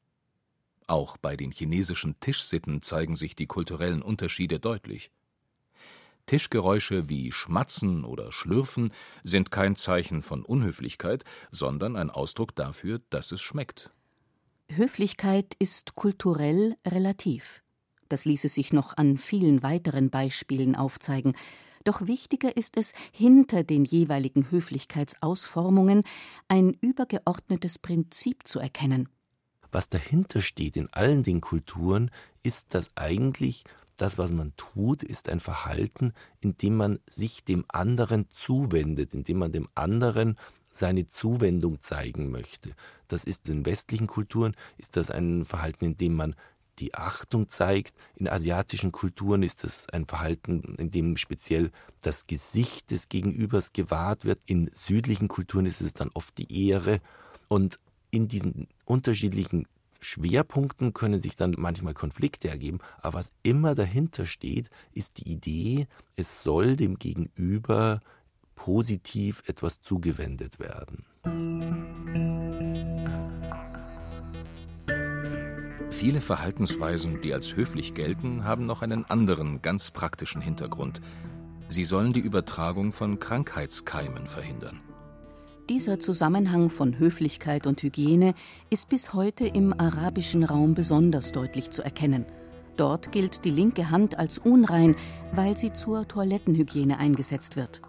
Auch 0.86 1.16
bei 1.16 1.36
den 1.36 1.52
chinesischen 1.52 2.18
Tischsitten 2.18 2.82
zeigen 2.82 3.14
sich 3.14 3.36
die 3.36 3.46
kulturellen 3.46 4.02
Unterschiede 4.02 4.58
deutlich. 4.58 5.10
Tischgeräusche 6.28 7.08
wie 7.08 7.32
Schmatzen 7.32 8.04
oder 8.04 8.30
Schlürfen 8.30 8.92
sind 9.24 9.50
kein 9.50 9.74
Zeichen 9.74 10.22
von 10.22 10.44
Unhöflichkeit, 10.44 11.24
sondern 11.50 11.96
ein 11.96 12.10
Ausdruck 12.10 12.54
dafür, 12.54 13.00
dass 13.10 13.32
es 13.32 13.40
schmeckt. 13.40 13.90
Höflichkeit 14.70 15.54
ist 15.58 15.94
kulturell 15.96 16.76
relativ. 16.86 17.62
Das 18.08 18.24
ließe 18.24 18.48
sich 18.48 18.72
noch 18.72 18.96
an 18.96 19.16
vielen 19.16 19.62
weiteren 19.62 20.10
Beispielen 20.10 20.76
aufzeigen. 20.76 21.34
Doch 21.84 22.06
wichtiger 22.06 22.54
ist 22.56 22.76
es, 22.76 22.92
hinter 23.12 23.64
den 23.64 23.84
jeweiligen 23.84 24.50
Höflichkeitsausformungen 24.50 26.02
ein 26.48 26.74
übergeordnetes 26.80 27.78
Prinzip 27.78 28.46
zu 28.46 28.60
erkennen. 28.60 29.08
Was 29.72 29.88
dahinter 29.88 30.40
steht 30.40 30.76
in 30.76 30.92
allen 30.92 31.22
den 31.22 31.40
Kulturen, 31.40 32.10
ist, 32.42 32.74
dass 32.74 32.96
eigentlich 32.96 33.64
das, 33.98 34.16
was 34.16 34.32
man 34.32 34.54
tut, 34.56 35.02
ist 35.02 35.28
ein 35.28 35.40
Verhalten, 35.40 36.12
in 36.40 36.56
dem 36.56 36.76
man 36.76 36.98
sich 37.08 37.44
dem 37.44 37.64
anderen 37.68 38.30
zuwendet, 38.30 39.12
in 39.12 39.24
dem 39.24 39.38
man 39.38 39.52
dem 39.52 39.68
anderen 39.74 40.38
seine 40.72 41.06
Zuwendung 41.06 41.80
zeigen 41.82 42.30
möchte. 42.30 42.70
Das 43.08 43.24
ist 43.24 43.48
in 43.48 43.66
westlichen 43.66 44.06
Kulturen 44.06 44.54
ist 44.76 44.96
das 44.96 45.10
ein 45.10 45.44
Verhalten, 45.44 45.84
in 45.84 45.96
dem 45.96 46.14
man 46.14 46.34
die 46.78 46.94
Achtung 46.94 47.48
zeigt. 47.48 47.94
In 48.14 48.28
asiatischen 48.28 48.92
Kulturen 48.92 49.42
ist 49.42 49.64
das 49.64 49.88
ein 49.88 50.06
Verhalten, 50.06 50.76
in 50.78 50.90
dem 50.90 51.16
speziell 51.16 51.70
das 52.02 52.26
Gesicht 52.26 52.90
des 52.90 53.08
Gegenübers 53.08 53.72
gewahrt 53.72 54.24
wird. 54.24 54.38
In 54.46 54.70
südlichen 54.72 55.28
Kulturen 55.28 55.66
ist 55.66 55.80
es 55.80 55.94
dann 55.94 56.10
oft 56.14 56.38
die 56.38 56.68
Ehre. 56.68 57.00
Und 57.48 57.78
in 58.10 58.28
diesen 58.28 58.68
unterschiedlichen 58.84 59.66
Schwerpunkten 60.00 60.92
können 60.92 61.20
sich 61.20 61.36
dann 61.36 61.54
manchmal 61.58 61.94
Konflikte 61.94 62.48
ergeben, 62.48 62.78
aber 63.00 63.18
was 63.18 63.32
immer 63.42 63.74
dahinter 63.74 64.26
steht, 64.26 64.70
ist 64.92 65.18
die 65.18 65.32
Idee, 65.32 65.86
es 66.16 66.42
soll 66.42 66.76
dem 66.76 66.98
Gegenüber 66.98 68.00
positiv 68.54 69.42
etwas 69.46 69.80
zugewendet 69.82 70.58
werden. 70.58 71.04
Viele 75.90 76.20
Verhaltensweisen, 76.20 77.20
die 77.22 77.34
als 77.34 77.56
höflich 77.56 77.94
gelten, 77.94 78.44
haben 78.44 78.66
noch 78.66 78.82
einen 78.82 79.04
anderen, 79.04 79.62
ganz 79.62 79.90
praktischen 79.90 80.40
Hintergrund. 80.40 81.00
Sie 81.68 81.84
sollen 81.84 82.12
die 82.12 82.20
Übertragung 82.20 82.92
von 82.92 83.18
Krankheitskeimen 83.18 84.28
verhindern. 84.28 84.80
Dieser 85.68 86.00
Zusammenhang 86.00 86.70
von 86.70 86.98
Höflichkeit 86.98 87.66
und 87.66 87.82
Hygiene 87.82 88.32
ist 88.70 88.88
bis 88.88 89.12
heute 89.12 89.46
im 89.46 89.78
arabischen 89.78 90.42
Raum 90.42 90.72
besonders 90.72 91.32
deutlich 91.32 91.70
zu 91.70 91.82
erkennen. 91.82 92.24
Dort 92.78 93.12
gilt 93.12 93.44
die 93.44 93.50
linke 93.50 93.90
Hand 93.90 94.18
als 94.18 94.38
unrein, 94.38 94.96
weil 95.32 95.58
sie 95.58 95.74
zur 95.74 96.08
Toilettenhygiene 96.08 96.96
eingesetzt 96.96 97.56
wird. 97.56 97.82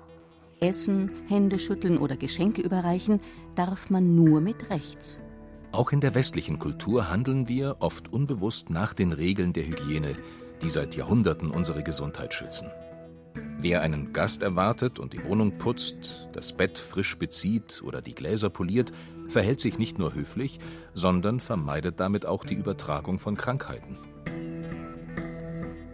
Essen, 0.59 1.09
Hände 1.29 1.57
schütteln 1.57 1.97
oder 1.97 2.17
Geschenke 2.17 2.61
überreichen 2.61 3.21
darf 3.55 3.89
man 3.89 4.13
nur 4.13 4.41
mit 4.41 4.69
rechts. 4.69 5.21
Auch 5.71 5.93
in 5.93 6.01
der 6.01 6.15
westlichen 6.15 6.59
Kultur 6.59 7.09
handeln 7.09 7.47
wir, 7.47 7.77
oft 7.79 8.11
unbewusst, 8.11 8.69
nach 8.69 8.93
den 8.93 9.13
Regeln 9.13 9.53
der 9.53 9.65
Hygiene, 9.65 10.17
die 10.61 10.69
seit 10.69 10.95
Jahrhunderten 10.95 11.49
unsere 11.49 11.81
Gesundheit 11.81 12.33
schützen. 12.33 12.69
Wer 13.61 13.81
einen 13.81 14.13
Gast 14.13 14.41
erwartet 14.41 14.99
und 14.99 15.11
die 15.13 15.23
Wohnung 15.25 15.57
putzt, 15.57 16.29
das 16.31 16.53
Bett 16.53 16.77
frisch 16.77 17.17
bezieht 17.17 17.81
oder 17.83 18.01
die 18.01 18.15
Gläser 18.15 18.49
poliert, 18.49 18.93
verhält 19.27 19.59
sich 19.59 19.77
nicht 19.77 19.99
nur 19.99 20.13
höflich, 20.13 20.59
sondern 20.93 21.39
vermeidet 21.39 21.99
damit 21.99 22.25
auch 22.25 22.45
die 22.45 22.55
Übertragung 22.55 23.19
von 23.19 23.35
Krankheiten. 23.35 23.97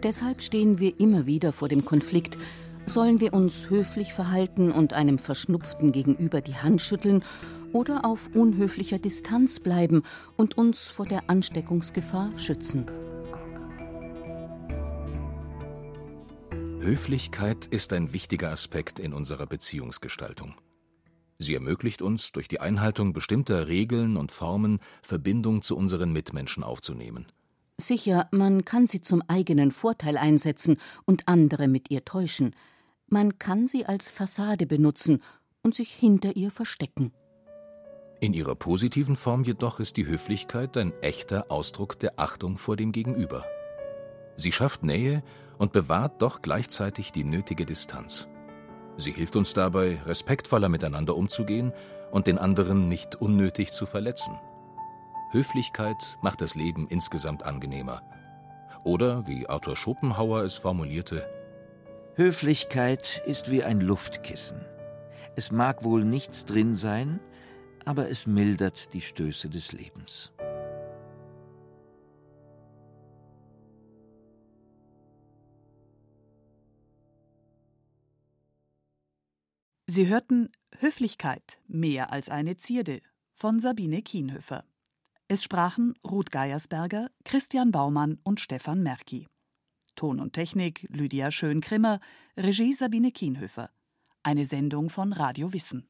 Deshalb 0.02 0.42
stehen 0.42 0.78
wir 0.78 1.00
immer 1.00 1.26
wieder 1.26 1.52
vor 1.52 1.68
dem 1.68 1.84
Konflikt, 1.84 2.38
sollen 2.86 3.18
wir 3.20 3.32
uns 3.34 3.68
höflich 3.68 4.12
verhalten 4.12 4.70
und 4.70 4.92
einem 4.92 5.18
Verschnupften 5.18 5.90
gegenüber 5.90 6.40
die 6.40 6.54
Hand 6.54 6.80
schütteln 6.80 7.24
oder 7.72 8.04
auf 8.04 8.30
unhöflicher 8.32 8.98
Distanz 8.98 9.58
bleiben 9.58 10.04
und 10.36 10.56
uns 10.56 10.88
vor 10.88 11.06
der 11.06 11.28
Ansteckungsgefahr 11.28 12.30
schützen? 12.38 12.86
Höflichkeit 16.86 17.66
ist 17.66 17.92
ein 17.92 18.12
wichtiger 18.12 18.52
Aspekt 18.52 19.00
in 19.00 19.12
unserer 19.12 19.46
Beziehungsgestaltung. 19.46 20.54
Sie 21.36 21.54
ermöglicht 21.54 22.00
uns, 22.00 22.30
durch 22.30 22.46
die 22.46 22.60
Einhaltung 22.60 23.12
bestimmter 23.12 23.66
Regeln 23.66 24.16
und 24.16 24.30
Formen 24.30 24.78
Verbindung 25.02 25.62
zu 25.62 25.76
unseren 25.76 26.12
Mitmenschen 26.12 26.62
aufzunehmen. 26.62 27.26
Sicher, 27.76 28.28
man 28.30 28.64
kann 28.64 28.86
sie 28.86 29.00
zum 29.00 29.20
eigenen 29.26 29.72
Vorteil 29.72 30.16
einsetzen 30.16 30.76
und 31.04 31.26
andere 31.26 31.66
mit 31.66 31.90
ihr 31.90 32.04
täuschen. 32.04 32.54
Man 33.08 33.36
kann 33.40 33.66
sie 33.66 33.84
als 33.84 34.12
Fassade 34.12 34.66
benutzen 34.66 35.24
und 35.64 35.74
sich 35.74 35.90
hinter 35.90 36.36
ihr 36.36 36.52
verstecken. 36.52 37.12
In 38.20 38.32
ihrer 38.32 38.54
positiven 38.54 39.16
Form 39.16 39.42
jedoch 39.42 39.80
ist 39.80 39.96
die 39.96 40.06
Höflichkeit 40.06 40.76
ein 40.76 40.92
echter 41.02 41.50
Ausdruck 41.50 41.98
der 41.98 42.20
Achtung 42.20 42.58
vor 42.58 42.76
dem 42.76 42.92
Gegenüber. 42.92 43.44
Sie 44.36 44.52
schafft 44.52 44.84
Nähe 44.84 45.24
und 45.58 45.72
bewahrt 45.72 46.22
doch 46.22 46.42
gleichzeitig 46.42 47.12
die 47.12 47.24
nötige 47.24 47.66
Distanz. 47.66 48.28
Sie 48.96 49.12
hilft 49.12 49.36
uns 49.36 49.52
dabei, 49.52 49.98
respektvoller 50.06 50.68
miteinander 50.68 51.16
umzugehen 51.16 51.72
und 52.10 52.26
den 52.26 52.38
anderen 52.38 52.88
nicht 52.88 53.16
unnötig 53.16 53.72
zu 53.72 53.86
verletzen. 53.86 54.38
Höflichkeit 55.32 56.16
macht 56.22 56.40
das 56.40 56.54
Leben 56.54 56.86
insgesamt 56.88 57.42
angenehmer. 57.42 58.02
Oder, 58.84 59.26
wie 59.26 59.48
Arthur 59.48 59.76
Schopenhauer 59.76 60.42
es 60.42 60.54
formulierte, 60.54 61.28
Höflichkeit 62.14 63.20
ist 63.26 63.50
wie 63.50 63.62
ein 63.62 63.80
Luftkissen. 63.80 64.64
Es 65.34 65.50
mag 65.50 65.84
wohl 65.84 66.02
nichts 66.02 66.46
drin 66.46 66.74
sein, 66.74 67.20
aber 67.84 68.08
es 68.08 68.26
mildert 68.26 68.94
die 68.94 69.02
Stöße 69.02 69.50
des 69.50 69.72
Lebens. 69.72 70.32
Sie 79.96 80.08
hörten 80.08 80.50
Höflichkeit 80.78 81.58
mehr 81.68 82.12
als 82.12 82.28
eine 82.28 82.58
Zierde 82.58 83.00
von 83.32 83.60
Sabine 83.60 84.02
Kienhöfer. 84.02 84.66
Es 85.26 85.42
sprachen 85.42 85.94
Ruth 86.06 86.30
Geiersberger, 86.30 87.10
Christian 87.24 87.72
Baumann 87.72 88.18
und 88.22 88.38
Stefan 88.38 88.82
Merki. 88.82 89.26
Ton 89.94 90.20
und 90.20 90.34
Technik 90.34 90.86
Lydia 90.90 91.30
Schön-Krimmer, 91.30 92.00
Regie 92.36 92.74
Sabine 92.74 93.10
Kienhöfer. 93.10 93.70
Eine 94.22 94.44
Sendung 94.44 94.90
von 94.90 95.14
Radio 95.14 95.54
Wissen. 95.54 95.88